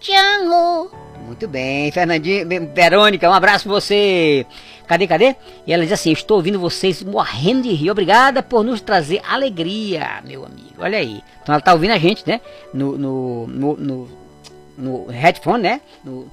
Te 0.00 0.12
amo. 0.12 0.90
Muito 1.28 1.46
bem, 1.46 1.92
Fernandinha, 1.92 2.42
bem, 2.42 2.64
Verônica, 2.64 3.28
um 3.28 3.34
abraço 3.34 3.64
pra 3.64 3.74
você. 3.74 4.46
Cadê, 4.86 5.06
cadê? 5.06 5.36
E 5.66 5.72
ela 5.74 5.82
diz 5.82 5.92
assim: 5.92 6.10
Estou 6.10 6.38
ouvindo 6.38 6.58
vocês 6.58 7.02
morrendo 7.02 7.64
de 7.64 7.68
rir. 7.74 7.90
Obrigada 7.90 8.42
por 8.42 8.64
nos 8.64 8.80
trazer 8.80 9.20
alegria, 9.28 10.22
meu 10.24 10.46
amigo. 10.46 10.72
Olha 10.78 10.96
aí. 10.96 11.22
Então 11.42 11.54
ela 11.54 11.60
tá 11.60 11.74
ouvindo 11.74 11.90
a 11.90 11.98
gente, 11.98 12.26
né? 12.26 12.40
No, 12.72 12.96
no, 12.96 13.46
no, 13.46 13.76
no, 13.76 14.08
no 14.78 15.06
headphone, 15.08 15.62
né? 15.62 15.82
No, 16.02 16.32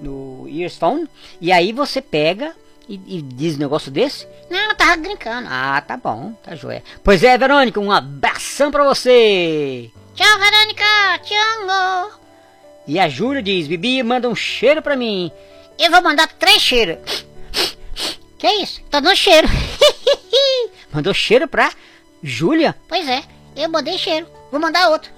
no 0.00 0.48
earphone. 0.48 1.06
E 1.38 1.52
aí 1.52 1.70
você 1.70 2.00
pega 2.00 2.54
e, 2.88 2.94
e 3.06 3.20
diz 3.20 3.56
um 3.56 3.60
negócio 3.60 3.90
desse. 3.90 4.26
Não, 4.48 4.58
ela 4.58 4.74
tava 4.74 4.96
brincando. 4.96 5.46
Ah, 5.50 5.84
tá 5.86 5.98
bom, 5.98 6.32
tá 6.42 6.54
joia. 6.54 6.82
Pois 7.04 7.22
é, 7.22 7.36
Verônica, 7.36 7.78
um 7.78 7.92
abração 7.92 8.70
pra 8.70 8.82
você. 8.82 9.90
Tchau, 10.14 10.38
Verônica. 10.38 11.18
Te 11.22 11.34
amo. 11.34 12.20
E 12.90 12.98
a 12.98 13.08
Júlia 13.08 13.40
diz: 13.40 13.68
Bibi, 13.68 14.02
manda 14.02 14.28
um 14.28 14.34
cheiro 14.34 14.82
pra 14.82 14.96
mim. 14.96 15.30
Eu 15.78 15.92
vou 15.92 16.02
mandar 16.02 16.26
três 16.26 16.60
cheiros. 16.60 16.98
Que 18.36 18.48
isso? 18.48 18.80
Tô 18.90 19.00
dando 19.00 19.14
cheiro. 19.14 19.46
Mandou 20.92 21.14
cheiro 21.14 21.46
pra 21.46 21.70
Júlia? 22.20 22.74
pois 22.88 23.08
é, 23.08 23.22
eu 23.54 23.68
mandei 23.68 23.96
cheiro. 23.96 24.26
Vou 24.50 24.60
mandar 24.60 24.88
outro. 24.88 25.08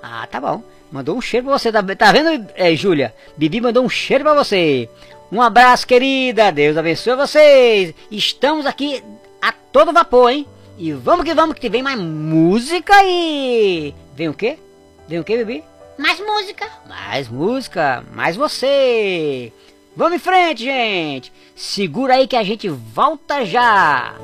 Ah, 0.00 0.24
tá 0.30 0.40
bom. 0.40 0.62
Mandou 0.92 1.16
um 1.16 1.20
cheiro 1.20 1.46
pra 1.46 1.58
você, 1.58 1.72
tá, 1.72 1.82
tá 1.82 2.12
vendo, 2.12 2.48
é, 2.54 2.76
Júlia? 2.76 3.12
Bibi 3.36 3.60
mandou 3.60 3.84
um 3.84 3.88
cheiro 3.88 4.22
pra 4.22 4.34
você. 4.34 4.88
Um 5.32 5.42
abraço, 5.42 5.88
querida. 5.88 6.52
Deus 6.52 6.76
abençoe 6.76 7.16
vocês. 7.16 7.92
Estamos 8.08 8.66
aqui 8.66 9.02
a 9.42 9.50
todo 9.50 9.92
vapor, 9.92 10.30
hein? 10.30 10.46
E 10.78 10.92
vamos 10.92 11.24
que 11.24 11.34
vamos, 11.34 11.58
que 11.58 11.68
vem 11.68 11.82
mais 11.82 11.98
música 11.98 12.94
aí. 12.94 13.92
Vem 14.14 14.28
o 14.28 14.34
quê? 14.34 14.60
Vem 15.08 15.18
o 15.18 15.24
quê, 15.24 15.38
Bibi? 15.38 15.69
Mais 16.00 16.18
música. 16.18 16.66
Mais 16.88 17.28
música, 17.28 18.02
mais 18.14 18.34
você. 18.34 19.52
Vamos 19.94 20.16
em 20.16 20.18
frente, 20.18 20.64
gente. 20.64 21.30
Segura 21.54 22.14
aí 22.14 22.26
que 22.26 22.36
a 22.36 22.42
gente 22.42 22.70
volta 22.70 23.44
já. 23.44 24.14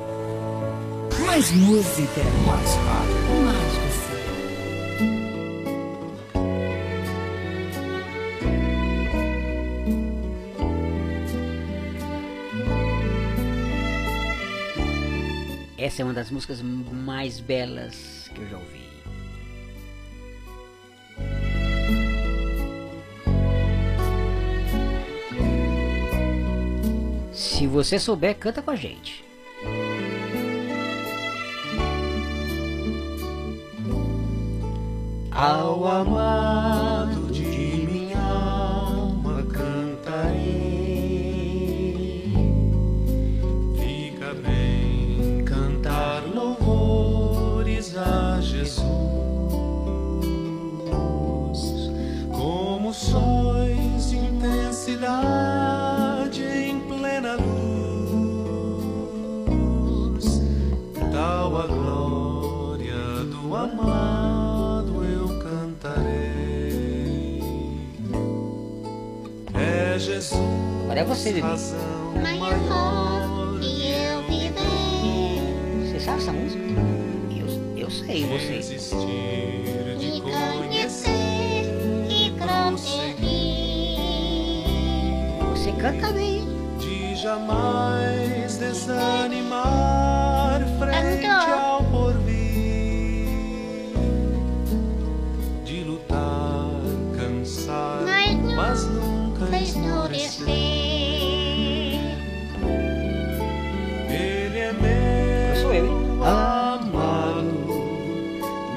Mais 1.23 1.51
música. 1.51 2.21
Mais 2.47 2.75
rádio. 2.77 3.15
Mais 3.45 3.73
você. 3.85 4.17
Essa 15.77 16.01
é 16.01 16.05
uma 16.05 16.13
das 16.15 16.31
músicas 16.31 16.59
mais 16.63 17.39
belas 17.39 18.31
que 18.33 18.41
eu 18.41 18.49
já 18.49 18.57
ouvi. 18.57 18.76
Se 27.37 27.67
você 27.67 27.99
souber, 27.99 28.35
canta 28.35 28.63
com 28.63 28.71
a 28.71 28.75
gente. 28.75 29.23
Ao 35.29 35.85
amado 35.85 37.26
Agora 70.83 70.99
é 70.99 71.03
você, 71.03 71.31
Lili. 71.31 71.41
Você 75.81 75.99
sabe 75.99 76.17
essa 76.21 76.31
música? 76.31 76.61
Eu, 77.35 77.47
eu 77.75 77.89
sei, 77.89 78.25
você. 78.27 78.61
de 79.97 80.21
conhecer 80.21 81.65
e 82.09 82.31
prosseguir. 82.37 83.97
Você 85.49 85.71
canta 85.71 86.11
bem. 86.11 86.45
De 86.79 87.15
jamais 87.15 88.57
desanimar 88.57 90.61
frente 90.77 91.25
ao 91.25 91.76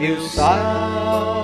meu 0.01 0.18
sal. 0.22 1.39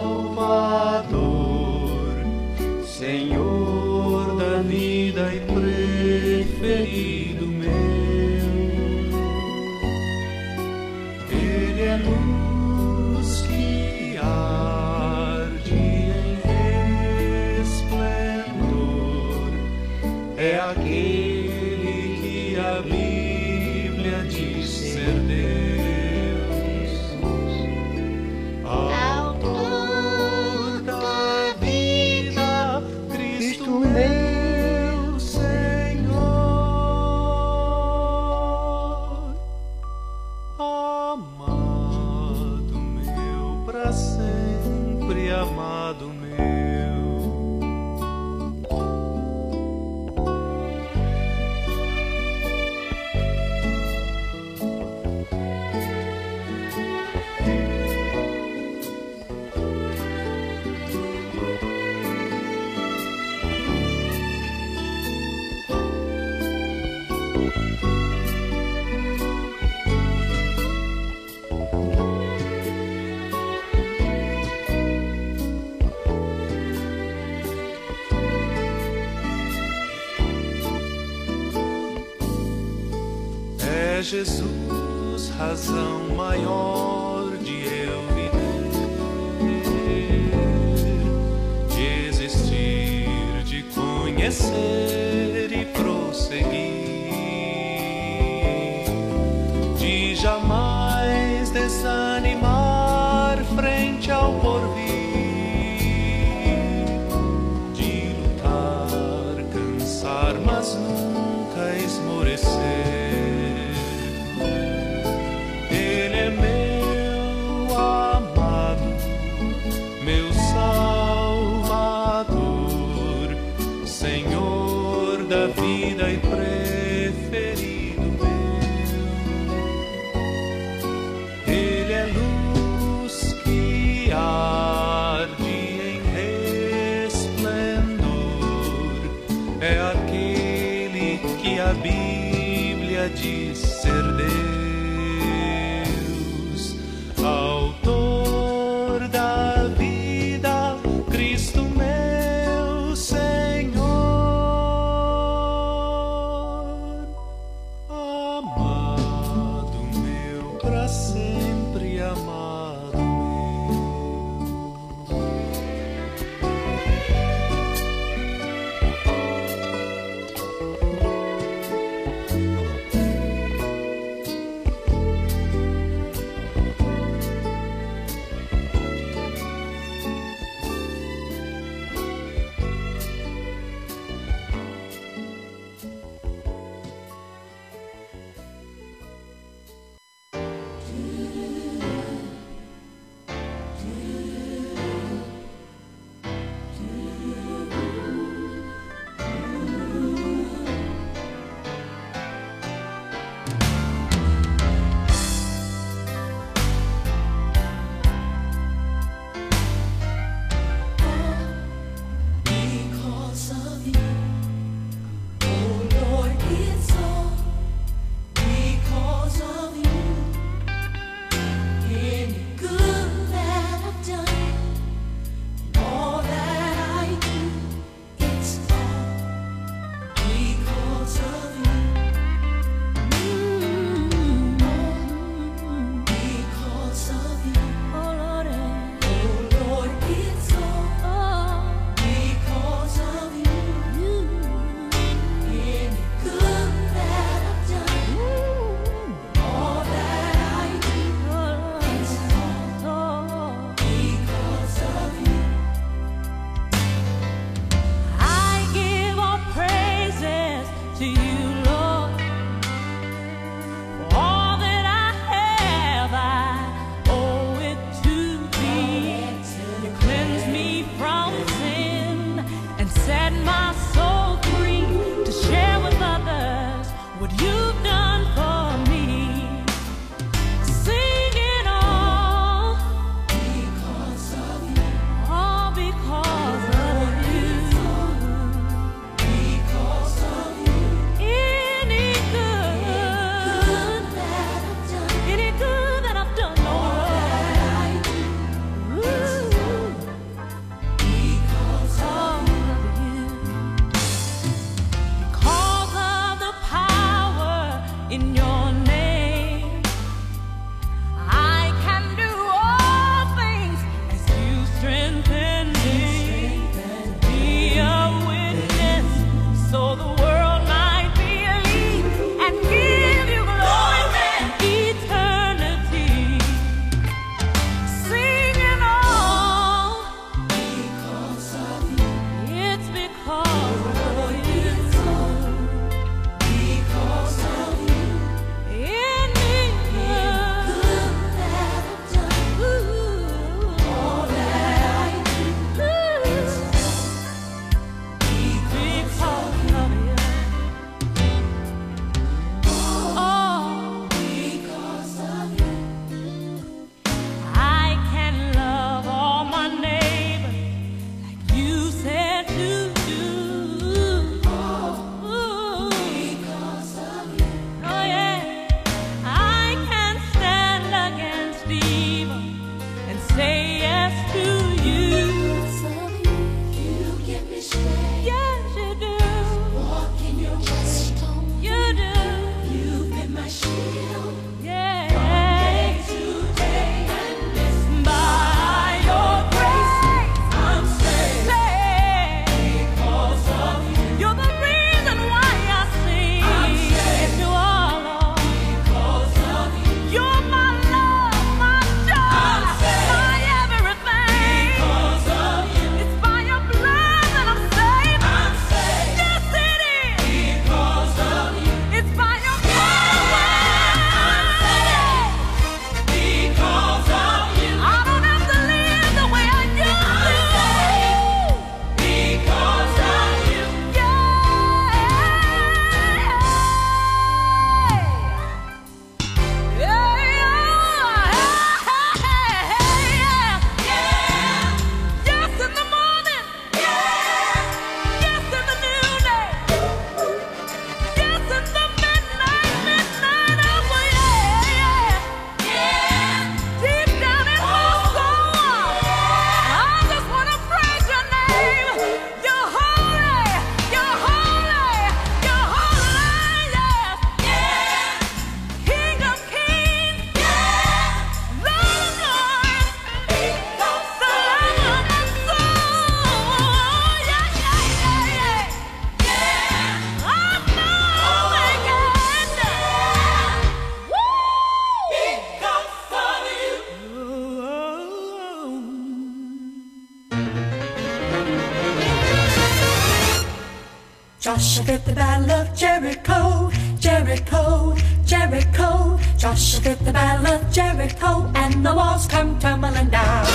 Jericho. 488.26 489.16
Joshua 489.38 489.80
did 489.82 489.98
the 490.04 490.12
battle 490.12 490.52
of 490.52 490.60
Jericho, 490.72 491.48
and 491.54 491.84
the 491.84 491.94
walls 491.94 492.26
come 492.26 492.58
tumbling 492.58 493.08
down. 493.08 493.46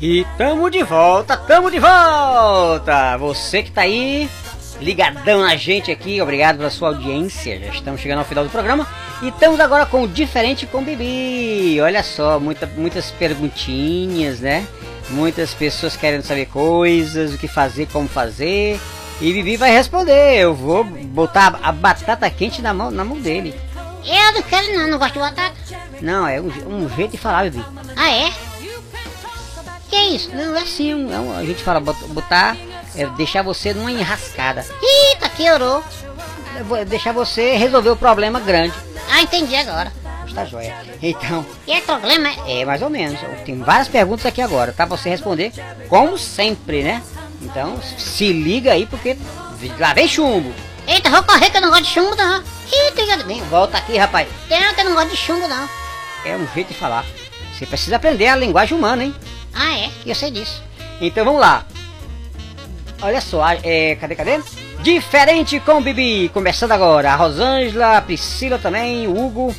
E 0.00 0.24
tamo 0.38 0.70
de 0.70 0.84
volta, 0.84 1.36
tamo 1.36 1.68
de 1.70 1.80
volta! 1.80 3.16
Você 3.18 3.62
que 3.64 3.72
tá 3.72 3.80
aí, 3.80 4.28
ligadão 4.80 5.40
na 5.42 5.56
gente 5.56 5.90
aqui, 5.90 6.20
obrigado 6.22 6.58
pela 6.58 6.70
sua 6.70 6.90
audiência. 6.90 7.58
Já 7.58 7.72
estamos 7.72 8.00
chegando 8.00 8.20
ao 8.20 8.24
final 8.24 8.44
do 8.44 8.50
programa. 8.50 8.86
E 9.20 9.28
estamos 9.28 9.58
agora 9.58 9.84
com 9.84 10.02
o 10.02 10.08
Diferente 10.08 10.66
com 10.66 10.84
Bibi. 10.84 11.80
Olha 11.80 12.04
só, 12.04 12.38
muita, 12.38 12.66
muitas 12.76 13.10
perguntinhas, 13.10 14.38
né? 14.38 14.64
Muitas 15.10 15.52
pessoas 15.54 15.96
querendo 15.96 16.22
saber 16.22 16.46
coisas, 16.46 17.34
o 17.34 17.38
que 17.38 17.48
fazer, 17.48 17.86
como 17.86 18.08
fazer. 18.08 18.78
E 19.20 19.32
Bibi 19.32 19.56
vai 19.56 19.70
responder. 19.70 20.36
Eu 20.38 20.54
vou 20.54 20.84
botar 20.84 21.58
a 21.62 21.72
batata 21.72 22.28
quente 22.30 22.60
na 22.60 22.74
mão, 22.74 22.90
na 22.90 23.04
mão 23.04 23.18
dele. 23.20 23.58
Eu 24.04 24.32
não 24.34 24.42
quero 24.42 24.74
não, 24.78 24.88
não 24.90 24.98
gosto 24.98 25.14
de 25.14 25.20
batata. 25.20 25.54
Não, 26.00 26.26
é 26.26 26.40
um, 26.40 26.48
um 26.66 26.88
jeito 26.94 27.12
de 27.12 27.18
falar, 27.18 27.44
Bibi. 27.50 27.64
Ah, 27.96 28.10
é? 28.10 28.32
Que 29.88 29.96
isso? 29.96 30.30
Não, 30.34 30.56
é 30.56 30.60
assim, 30.62 30.94
um- 30.94 31.12
é 31.12 31.18
um- 31.20 31.36
a 31.38 31.44
gente 31.44 31.62
fala 31.62 31.80
bot- 31.80 32.04
botar, 32.08 32.56
é 32.96 33.06
deixar 33.06 33.42
você 33.42 33.72
numa 33.72 33.90
enrascada. 33.92 34.64
Eita, 34.82 35.28
piorou. 35.30 35.82
Eu 36.58 36.64
vou 36.64 36.84
deixar 36.84 37.12
você 37.12 37.56
resolver 37.56 37.90
o 37.90 37.96
problema 37.96 38.40
grande. 38.40 38.74
Ah, 39.10 39.22
entendi 39.22 39.54
agora. 39.56 39.92
Está 40.26 40.44
joia. 40.44 40.74
Então, 41.00 41.44
E 41.66 41.72
é 41.72 41.80
problema, 41.80 42.28
é? 42.46 42.60
é 42.60 42.64
mais 42.64 42.82
ou 42.82 42.90
menos. 42.90 43.18
Tem 43.44 43.56
várias 43.60 43.88
perguntas 43.88 44.26
aqui 44.26 44.40
agora, 44.42 44.72
tá? 44.72 44.86
Pra 44.86 44.96
você 44.96 45.08
responder 45.08 45.52
como 45.88 46.18
sempre, 46.18 46.82
né? 46.82 47.02
Então, 47.44 47.78
se 47.82 48.32
liga 48.32 48.72
aí 48.72 48.86
porque 48.86 49.16
lá 49.78 49.92
vem 49.92 50.08
chumbo. 50.08 50.52
Eita, 50.86 51.10
vou 51.10 51.22
correr 51.22 51.50
que 51.50 51.56
eu 51.56 51.60
não 51.60 51.70
gosto 51.70 51.84
de 51.84 51.90
chumbo 51.90 52.16
não. 52.16 52.42
Eita, 52.72 53.24
bem. 53.24 53.42
Volta 53.44 53.78
aqui, 53.78 53.96
rapaz. 53.96 54.28
Tem 54.48 54.60
que 54.74 54.80
eu 54.80 54.84
não 54.84 54.94
gosto 54.94 55.10
de 55.10 55.16
chumbo 55.16 55.46
não. 55.46 55.68
É 56.24 56.36
um 56.36 56.46
jeito 56.54 56.68
de 56.68 56.74
falar. 56.74 57.04
Você 57.52 57.66
precisa 57.66 57.96
aprender 57.96 58.26
a 58.28 58.36
linguagem 58.36 58.76
humana, 58.76 59.04
hein? 59.04 59.14
Ah, 59.54 59.78
é? 59.78 59.90
Eu 60.04 60.14
sei 60.14 60.30
disso. 60.30 60.62
Então 61.00 61.24
vamos 61.24 61.40
lá. 61.40 61.64
Olha 63.02 63.20
só, 63.20 63.44
é, 63.62 63.96
cadê, 63.96 64.14
cadê? 64.14 64.40
Diferente 64.82 65.60
com 65.60 65.82
Bibi. 65.82 66.30
Começando 66.30 66.72
agora. 66.72 67.12
A 67.12 67.16
Rosângela, 67.16 67.98
a 67.98 68.02
Priscila 68.02 68.58
também, 68.58 69.06
o 69.06 69.24
Hugo, 69.24 69.54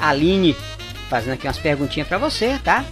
a 0.00 0.08
Aline. 0.08 0.56
Fazendo 1.08 1.34
aqui 1.34 1.46
umas 1.46 1.58
perguntinhas 1.58 2.08
pra 2.08 2.18
você, 2.18 2.58
tá? 2.62 2.84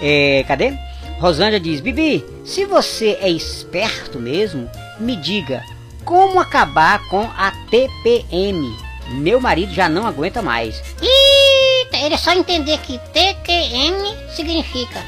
É, 0.00 0.44
cadê? 0.48 0.87
Rosângela 1.18 1.60
diz: 1.60 1.80
Bibi, 1.80 2.24
se 2.44 2.64
você 2.64 3.18
é 3.20 3.28
esperto 3.28 4.18
mesmo, 4.18 4.70
me 4.98 5.16
diga 5.16 5.62
como 6.04 6.40
acabar 6.40 7.06
com 7.08 7.22
a 7.36 7.52
TPM. 7.70 8.76
Meu 9.10 9.40
marido 9.40 9.72
já 9.74 9.88
não 9.88 10.06
aguenta 10.06 10.40
mais. 10.42 10.82
Eita, 11.00 11.96
ele 11.98 12.14
é 12.14 12.18
só 12.18 12.32
entender 12.32 12.78
que 12.78 12.98
TQM 12.98 14.34
significa 14.34 15.02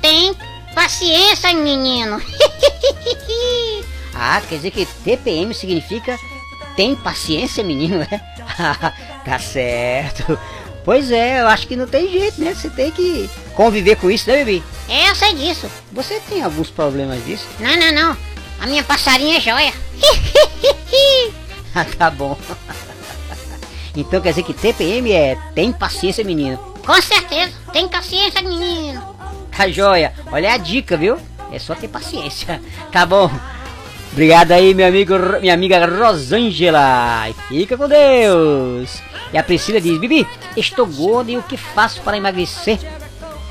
tem 0.00 0.34
paciência, 0.74 1.52
menino. 1.54 2.20
Ah, 4.16 4.40
quer 4.48 4.54
dizer 4.56 4.70
que 4.70 4.86
TPM 4.86 5.52
significa 5.52 6.16
tem 6.76 6.94
paciência, 6.94 7.64
menino, 7.64 7.98
né? 7.98 8.06
tá 9.24 9.38
certo. 9.40 10.38
Pois 10.84 11.10
é, 11.10 11.40
eu 11.40 11.48
acho 11.48 11.66
que 11.66 11.76
não 11.76 11.86
tem 11.86 12.10
jeito, 12.10 12.40
né? 12.40 12.54
Você 12.54 12.68
tem 12.68 12.90
que 12.90 13.28
conviver 13.54 13.96
com 13.96 14.10
isso, 14.10 14.28
né, 14.30 14.44
Bibi? 14.44 14.62
é, 14.88 15.10
eu 15.10 15.14
sei 15.14 15.32
disso. 15.34 15.70
Você 15.92 16.20
tem 16.28 16.42
alguns 16.42 16.68
problemas 16.70 17.24
disso? 17.24 17.46
Não, 17.58 17.74
não, 17.76 17.92
não. 17.92 18.16
A 18.60 18.66
minha 18.66 18.84
passarinha 18.84 19.38
é 19.38 19.40
joia. 19.40 19.72
Ah, 21.76 21.84
tá 21.98 22.08
bom. 22.08 22.38
então 23.96 24.20
quer 24.20 24.28
dizer 24.28 24.44
que 24.44 24.54
TPM 24.54 25.10
é 25.10 25.36
tem 25.56 25.72
paciência, 25.72 26.22
menino. 26.22 26.56
Com 26.86 27.02
certeza. 27.02 27.52
Tem 27.72 27.88
paciência, 27.88 28.40
menino. 28.42 29.02
Tá 29.50 29.68
joia. 29.68 30.14
Olha 30.30 30.52
a 30.52 30.56
dica, 30.56 30.96
viu? 30.96 31.18
É 31.52 31.58
só 31.58 31.74
ter 31.74 31.88
paciência. 31.88 32.62
Tá 32.92 33.04
bom. 33.04 33.28
Obrigado 34.14 34.52
aí, 34.52 34.72
meu 34.74 34.86
amigo, 34.86 35.12
minha 35.40 35.52
amiga 35.52 35.84
Rosângela. 35.86 37.26
Fica 37.48 37.76
com 37.76 37.88
Deus. 37.88 39.02
E 39.32 39.36
a 39.36 39.42
Priscila 39.42 39.80
diz: 39.80 39.98
Bibi, 39.98 40.24
estou 40.56 40.86
gorda 40.86 41.32
e 41.32 41.36
o 41.36 41.42
que 41.42 41.56
faço 41.56 42.00
para 42.00 42.16
emagrecer? 42.16 42.78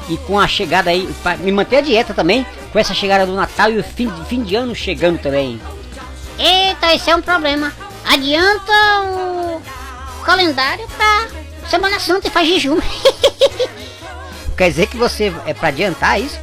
E 0.07 0.16
com 0.20 0.39
a 0.39 0.47
chegada 0.47 0.89
aí, 0.89 1.05
me 1.41 1.51
manter 1.51 1.78
a 1.78 1.82
dieta 1.82 2.14
também, 2.14 2.45
com 2.72 2.80
essa 2.80 2.93
chegada 2.93 3.26
do 3.26 3.36
Natal 3.36 3.72
e 3.72 3.78
o 3.78 3.84
fim, 3.84 4.09
fim 4.30 4.41
de 4.41 4.55
ano 4.55 4.74
chegando 4.74 5.20
também. 5.20 5.59
Eita, 6.39 6.95
esse 6.95 7.09
é 7.09 7.16
um 7.18 7.22
problema. 7.22 7.74
Adianta 8.05 8.72
o 9.01 10.24
calendário 10.24 10.88
pra 10.95 11.28
Semana 11.70 11.99
Santa 11.99 12.30
e 12.30 12.32
faz 12.32 12.47
jejum. 12.47 12.80
Quer 14.55 14.70
dizer 14.70 14.88
que 14.88 14.95
você 14.95 15.34
é 15.45 15.53
para 15.53 15.68
adiantar 15.68 16.22
isso? 16.22 16.39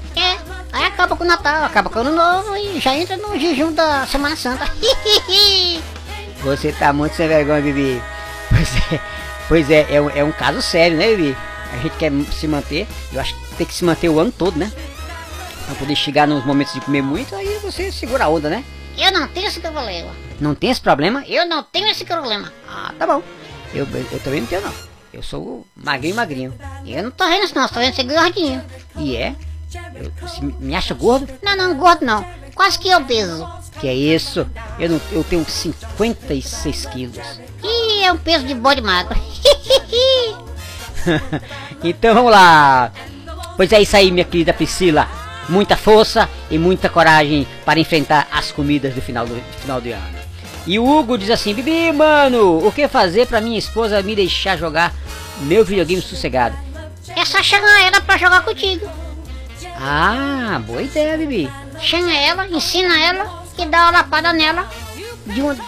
Aí 0.73 0.85
acaba 0.85 1.17
com 1.17 1.25
o 1.25 1.27
Natal, 1.27 1.65
acaba 1.65 1.91
com 1.91 1.99
o 1.99 2.03
Ano 2.03 2.15
Novo 2.15 2.57
e 2.57 2.81
já 2.81 2.95
entra 2.97 3.17
no 3.17 3.39
jejum 3.39 3.73
da 3.73 4.07
Semana 4.07 4.37
Santa. 4.37 4.67
Você 6.43 6.73
tá 6.73 6.93
muito 6.93 7.15
sem 7.17 7.29
vergonha, 7.29 7.61
Bibi. 7.61 8.03
Pois 8.49 8.77
é, 8.93 9.01
pois 9.49 9.71
é, 9.71 9.87
é, 9.95 10.01
um- 10.01 10.11
é 10.11 10.25
um 10.25 10.33
caso 10.33 10.63
sério, 10.63 10.97
né, 10.97 11.09
Bibi? 11.15 11.37
A 11.73 11.77
gente 11.79 11.97
quer 11.97 12.11
se 12.33 12.49
manter, 12.49 12.87
eu 13.13 13.21
acho 13.21 13.35
que 13.35 13.55
tem 13.57 13.67
que 13.67 13.75
se 13.75 13.85
manter 13.85 14.09
o 14.09 14.19
ano 14.19 14.33
todo, 14.33 14.59
né? 14.59 14.73
Pra 15.67 15.75
poder 15.77 15.95
chegar 15.95 16.27
nos 16.27 16.45
momentos 16.45 16.75
de 16.75 16.81
comer 16.81 17.03
muito, 17.03 17.35
aí 17.37 17.59
você 17.63 17.93
segura 17.93 18.25
a 18.25 18.29
onda, 18.29 18.49
né? 18.51 18.65
Eu 18.99 19.13
não 19.13 19.29
tenho 19.29 19.47
esse 19.47 19.61
problema. 19.61 20.11
Não 20.41 20.55
tem 20.55 20.71
esse 20.71 20.81
problema? 20.81 21.23
Eu 21.29 21.47
não 21.47 21.63
tenho 21.63 21.87
esse 21.89 22.05
problema. 22.05 22.53
Ah, 22.69 22.93
tá 22.99 23.07
bom. 23.07 23.23
Eu, 23.73 23.87
eu 24.11 24.19
também 24.21 24.41
não 24.41 24.49
tenho, 24.49 24.63
não. 24.63 24.73
Eu 25.13 25.23
sou 25.23 25.65
magrinho, 25.77 26.17
magrinho. 26.17 26.55
Eu 26.85 27.05
não 27.05 27.11
tô 27.11 27.25
vendo 27.29 27.45
isso 27.45 27.55
não, 27.55 27.69
tô 27.69 27.79
vendo 27.79 27.95
você 27.95 28.03
gordinho. 28.03 28.65
E 28.97 29.17
é? 29.17 29.35
Você 30.21 30.41
me 30.43 30.75
acha 30.75 30.95
gordo? 30.95 31.29
Não, 31.43 31.57
não, 31.57 31.77
gordo 31.77 32.05
não. 32.05 32.25
Quase 32.55 32.79
que 32.79 32.95
obeso. 32.95 33.49
Que 33.81 33.89
é 33.89 33.95
isso? 33.95 34.47
Eu, 34.79 34.91
não, 34.91 35.01
eu 35.13 35.25
tenho 35.25 35.45
56 35.45 36.87
quilos. 36.87 37.41
Ih, 37.63 38.05
é 38.05 38.13
um 38.13 38.19
peso 38.19 38.47
de 38.47 38.55
bode 38.55 38.83
magro. 38.83 39.17
então 41.83 42.15
vamos 42.15 42.31
lá. 42.31 42.93
Pois 43.57 43.73
é 43.73 43.81
isso 43.81 43.97
aí, 43.97 44.11
minha 44.11 44.25
querida 44.25 44.53
Priscila. 44.53 45.09
Muita 45.49 45.77
força 45.77 46.29
e 46.51 46.59
muita 46.59 46.89
coragem 46.89 47.47
para 47.65 47.81
enfrentar 47.81 48.29
as 48.31 48.53
comidas 48.53 48.95
do 48.95 49.03
final 49.03 49.27
do, 49.27 49.35
do 49.35 49.61
final 49.61 49.81
do 49.81 49.91
ano. 49.91 50.21
E 50.67 50.79
o 50.79 50.87
Hugo 50.87 51.19
diz 51.19 51.31
assim: 51.31 51.55
Bibi, 51.55 51.91
mano, 51.93 52.65
o 52.65 52.71
que 52.71 52.87
fazer 52.87 53.27
para 53.27 53.41
minha 53.41 53.59
esposa 53.59 54.03
me 54.03 54.15
deixar 54.15 54.57
jogar 54.57 54.95
meu 55.41 55.65
videogame 55.65 56.03
sossegado? 56.03 56.57
é 57.17 57.25
só 57.25 57.43
chamar 57.43 57.83
ela 57.83 58.01
pra 58.01 58.17
jogar 58.17 58.43
contigo. 58.43 58.89
Ah, 59.83 60.61
boa 60.67 60.83
ideia, 60.83 61.17
Bibi. 61.17 61.51
Chama 61.81 62.15
ela, 62.15 62.47
ensina 62.49 63.01
ela 63.01 63.43
e 63.57 63.65
dá 63.65 63.85
uma 63.85 63.91
lapada 63.93 64.31
nela 64.31 64.69
de 65.25 65.41
um, 65.41 65.55
pra 65.55 65.65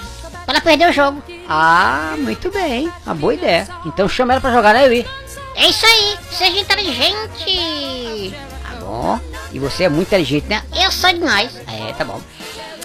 ela 0.49 0.61
perder 0.61 0.91
o 0.91 0.93
jogo. 0.93 1.23
Ah, 1.49 2.15
muito 2.19 2.51
bem. 2.51 2.93
Uma 3.07 3.15
boa 3.15 3.33
ideia. 3.33 3.67
Então 3.87 4.07
chama 4.07 4.35
ela 4.35 4.41
pra 4.41 4.53
jogar, 4.53 4.75
né, 4.75 4.87
Bibi? 4.87 5.09
É 5.55 5.67
isso 5.67 5.87
aí, 5.87 6.19
seja 6.31 6.59
inteligente. 6.59 8.35
Tá 8.63 8.75
bom. 8.81 9.19
E 9.51 9.59
você 9.59 9.85
é 9.85 9.89
muito 9.89 10.09
inteligente, 10.09 10.47
né? 10.47 10.63
Eu 10.75 10.93
sou 10.93 11.11
demais. 11.11 11.57
É, 11.67 11.95
tá 11.95 12.05
bom. 12.05 12.21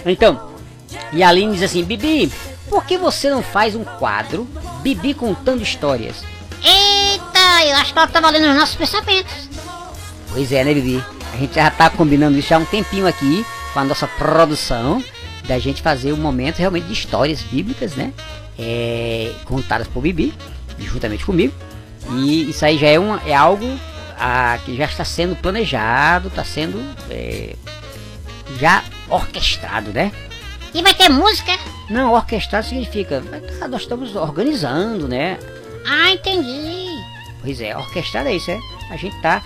Então, 0.05 0.53
e 1.11 1.21
a 1.21 1.27
Aline 1.27 1.53
diz 1.53 1.63
assim: 1.63 1.83
Bibi, 1.83 2.31
por 2.69 2.85
que 2.85 2.97
você 2.97 3.29
não 3.29 3.43
faz 3.43 3.75
um 3.75 3.83
quadro 3.83 4.47
Bibi 4.81 5.13
contando 5.13 5.61
histórias? 5.61 6.23
Eita, 6.63 7.65
eu 7.65 7.75
acho 7.75 7.91
que 7.91 7.99
ela 7.99 8.07
tá 8.07 8.21
valendo 8.21 8.49
os 8.49 8.55
nossos 8.55 8.75
pensamentos. 8.75 9.49
Pois 10.31 10.51
é, 10.53 10.63
né, 10.63 10.73
Bibi? 10.73 11.03
A 11.33 11.37
gente 11.37 11.55
já 11.55 11.69
tá 11.69 11.89
combinando 11.89 12.37
isso 12.37 12.53
há 12.53 12.57
um 12.57 12.65
tempinho 12.65 13.07
aqui 13.07 13.45
com 13.73 13.79
a 13.79 13.83
nossa 13.83 14.07
produção 14.07 15.03
da 15.47 15.57
gente 15.59 15.81
fazer 15.81 16.11
um 16.11 16.17
momento 16.17 16.57
realmente 16.57 16.87
de 16.87 16.93
histórias 16.93 17.41
bíblicas, 17.41 17.95
né? 17.95 18.11
É, 18.59 19.33
contadas 19.45 19.87
por 19.87 20.01
Bibi, 20.01 20.33
juntamente 20.79 21.25
comigo. 21.25 21.53
E 22.11 22.49
isso 22.49 22.65
aí 22.65 22.77
já 22.77 22.87
é, 22.87 22.99
uma, 22.99 23.21
é 23.25 23.33
algo 23.33 23.65
ah, 24.17 24.57
que 24.65 24.75
já 24.75 24.85
está 24.85 25.05
sendo 25.05 25.35
planejado, 25.35 26.27
está 26.27 26.43
sendo 26.43 26.83
é, 27.09 27.55
já 28.59 28.83
orquestrado, 29.09 29.91
né? 29.91 30.11
E 30.73 30.81
vai 30.81 30.93
ter 30.93 31.09
música? 31.09 31.51
Não, 31.89 32.13
orquestrado 32.13 32.65
significa 32.65 33.23
ah, 33.61 33.67
nós 33.67 33.83
estamos 33.83 34.15
organizando, 34.15 35.07
né? 35.07 35.37
Ah, 35.85 36.11
entendi. 36.11 36.87
Pois 37.41 37.61
é, 37.61 37.77
orquestrado 37.77 38.27
é 38.27 38.35
isso, 38.35 38.51
é? 38.51 38.59
A 38.89 38.97
gente 38.97 39.19
tá 39.21 39.41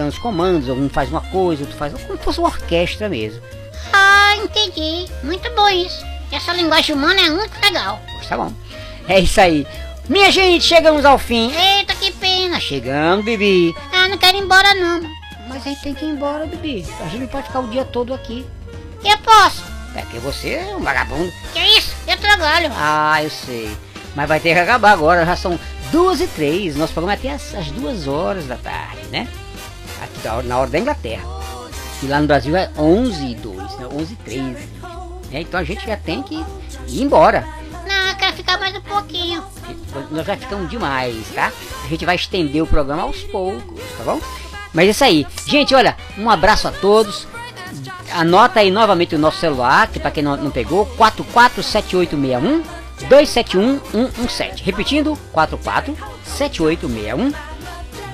dando 0.00 0.08
os 0.08 0.18
comandos, 0.18 0.68
um 0.70 0.88
faz 0.88 1.10
uma 1.10 1.20
coisa, 1.20 1.62
outro 1.62 1.76
faz 1.76 1.92
como 1.92 2.16
se 2.16 2.24
fosse 2.24 2.38
uma 2.38 2.48
orquestra 2.48 3.08
mesmo. 3.08 3.42
Ah, 3.92 4.34
entendi. 4.36 5.06
Muito 5.22 5.54
bom 5.54 5.68
isso. 5.68 6.02
Essa 6.32 6.54
linguagem 6.54 6.94
humana 6.94 7.20
é 7.20 7.28
muito 7.28 7.52
legal. 7.62 8.00
Pois 8.14 8.26
tá 8.26 8.36
bom. 8.36 8.50
É 9.06 9.20
isso 9.20 9.38
aí. 9.40 9.66
Minha 10.08 10.30
gente, 10.32 10.64
chegamos 10.64 11.04
ao 11.04 11.18
fim. 11.18 11.52
Eita, 11.52 11.94
que 11.94 12.10
pena. 12.12 12.58
Chegando, 12.58 13.22
Bibi. 13.22 13.74
Ah, 13.92 14.08
não 14.08 14.16
quero 14.16 14.38
ir 14.38 14.42
embora 14.42 14.74
não. 14.74 15.02
Mas 15.48 15.66
a 15.66 15.70
gente 15.70 15.82
tem 15.82 15.94
que 15.94 16.04
ir 16.04 16.08
embora, 16.08 16.46
Bibi. 16.46 16.86
A 17.00 17.04
gente 17.04 17.20
não 17.20 17.26
pode 17.26 17.46
ficar 17.48 17.60
o 17.60 17.68
dia 17.68 17.84
todo 17.84 18.14
aqui. 18.14 18.46
Eu 19.04 19.18
posso. 19.18 19.62
É 19.94 20.00
porque 20.00 20.18
você 20.18 20.54
é 20.54 20.76
um 20.76 20.80
vagabundo. 20.80 21.30
Que 21.52 21.60
isso? 21.78 21.94
Eu 22.06 22.16
trabalho. 22.16 22.70
Ah, 22.74 23.22
eu 23.22 23.30
sei. 23.30 23.76
Mas 24.14 24.28
vai 24.28 24.40
ter 24.40 24.54
que 24.54 24.60
acabar 24.60 24.92
agora, 24.92 25.26
já 25.26 25.36
são 25.36 25.58
duas 25.92 26.20
e 26.20 26.26
três. 26.26 26.74
Nosso 26.76 26.92
programa 26.92 27.12
é 27.12 27.16
até 27.16 27.58
as 27.58 27.70
duas 27.72 28.08
horas 28.08 28.46
da 28.46 28.56
tarde, 28.56 29.02
né? 29.10 29.28
Aqui 30.00 30.18
da 30.20 30.42
na 30.42 30.58
hora 30.58 30.70
da 30.70 30.78
Inglaterra. 30.78 31.24
E 32.02 32.06
lá 32.06 32.20
no 32.20 32.26
Brasil 32.26 32.56
é 32.56 32.70
11 32.78 33.26
e 33.26 33.34
2, 33.34 33.56
né? 33.56 33.88
11 33.92 34.12
e 34.12 34.16
13. 34.16 34.68
É, 35.32 35.40
então 35.42 35.60
a 35.60 35.64
gente 35.64 35.86
já 35.86 35.96
tem 35.96 36.22
que 36.22 36.44
ir 36.88 37.02
embora. 37.02 37.46
Não, 37.86 38.08
eu 38.08 38.16
quero 38.16 38.36
ficar 38.36 38.58
mais 38.58 38.74
um 38.76 38.80
pouquinho. 38.80 39.44
Nós 40.10 40.26
já 40.26 40.36
ficamos 40.36 40.68
demais, 40.70 41.16
tá? 41.34 41.52
A 41.84 41.88
gente 41.88 42.04
vai 42.04 42.16
estender 42.16 42.62
o 42.62 42.66
programa 42.66 43.02
aos 43.02 43.22
poucos, 43.24 43.80
tá 43.96 44.04
bom? 44.04 44.20
Mas 44.72 44.86
é 44.86 44.90
isso 44.90 45.04
aí. 45.04 45.26
Gente, 45.46 45.74
olha, 45.74 45.96
um 46.16 46.30
abraço 46.30 46.68
a 46.68 46.70
todos. 46.70 47.26
Anota 48.12 48.60
aí 48.60 48.70
novamente 48.70 49.14
o 49.14 49.18
nosso 49.18 49.38
celular, 49.38 49.88
que 49.88 50.00
para 50.00 50.10
quem 50.10 50.22
não, 50.22 50.36
não 50.36 50.50
pegou, 50.50 50.86
447861 50.96 52.62
271 53.08 53.80
117. 54.12 54.62
Repetindo, 54.64 55.16
447861 55.32 57.32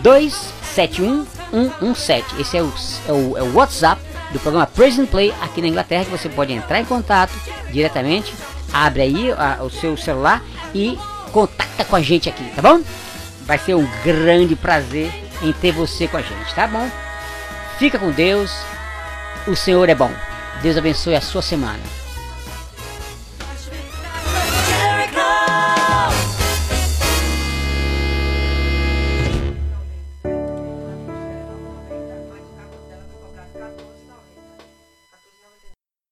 271 0.02 1.26
117. 1.50 2.40
Esse 2.40 2.56
é 2.56 2.62
o, 2.62 2.72
é, 3.08 3.12
o, 3.12 3.38
é 3.38 3.42
o 3.42 3.54
WhatsApp 3.54 4.00
do 4.32 4.38
programa 4.40 4.66
Present 4.66 5.08
Play 5.08 5.32
aqui 5.40 5.60
na 5.62 5.68
Inglaterra, 5.68 6.04
que 6.04 6.10
você 6.10 6.28
pode 6.28 6.52
entrar 6.52 6.80
em 6.80 6.84
contato 6.84 7.32
diretamente. 7.72 8.34
Abre 8.72 9.02
aí 9.02 9.32
a- 9.32 9.62
o 9.62 9.70
seu 9.70 9.96
celular 9.96 10.42
e 10.74 10.98
contacta 11.32 11.84
com 11.84 11.96
a 11.96 12.02
gente 12.02 12.28
aqui, 12.28 12.44
tá 12.54 12.62
bom? 12.62 12.80
Vai 13.46 13.58
ser 13.58 13.74
um 13.74 13.86
grande 14.04 14.56
prazer 14.56 15.12
em 15.42 15.52
ter 15.52 15.70
você 15.72 16.08
com 16.08 16.16
a 16.16 16.22
gente, 16.22 16.54
tá 16.54 16.66
bom? 16.66 16.90
Fica 17.78 17.98
com 17.98 18.10
Deus. 18.10 18.50
O 19.46 19.54
Senhor 19.54 19.88
é 19.88 19.94
bom. 19.94 20.10
Deus 20.62 20.76
abençoe 20.76 21.14
a 21.14 21.20
sua 21.20 21.42
semana. 21.42 21.78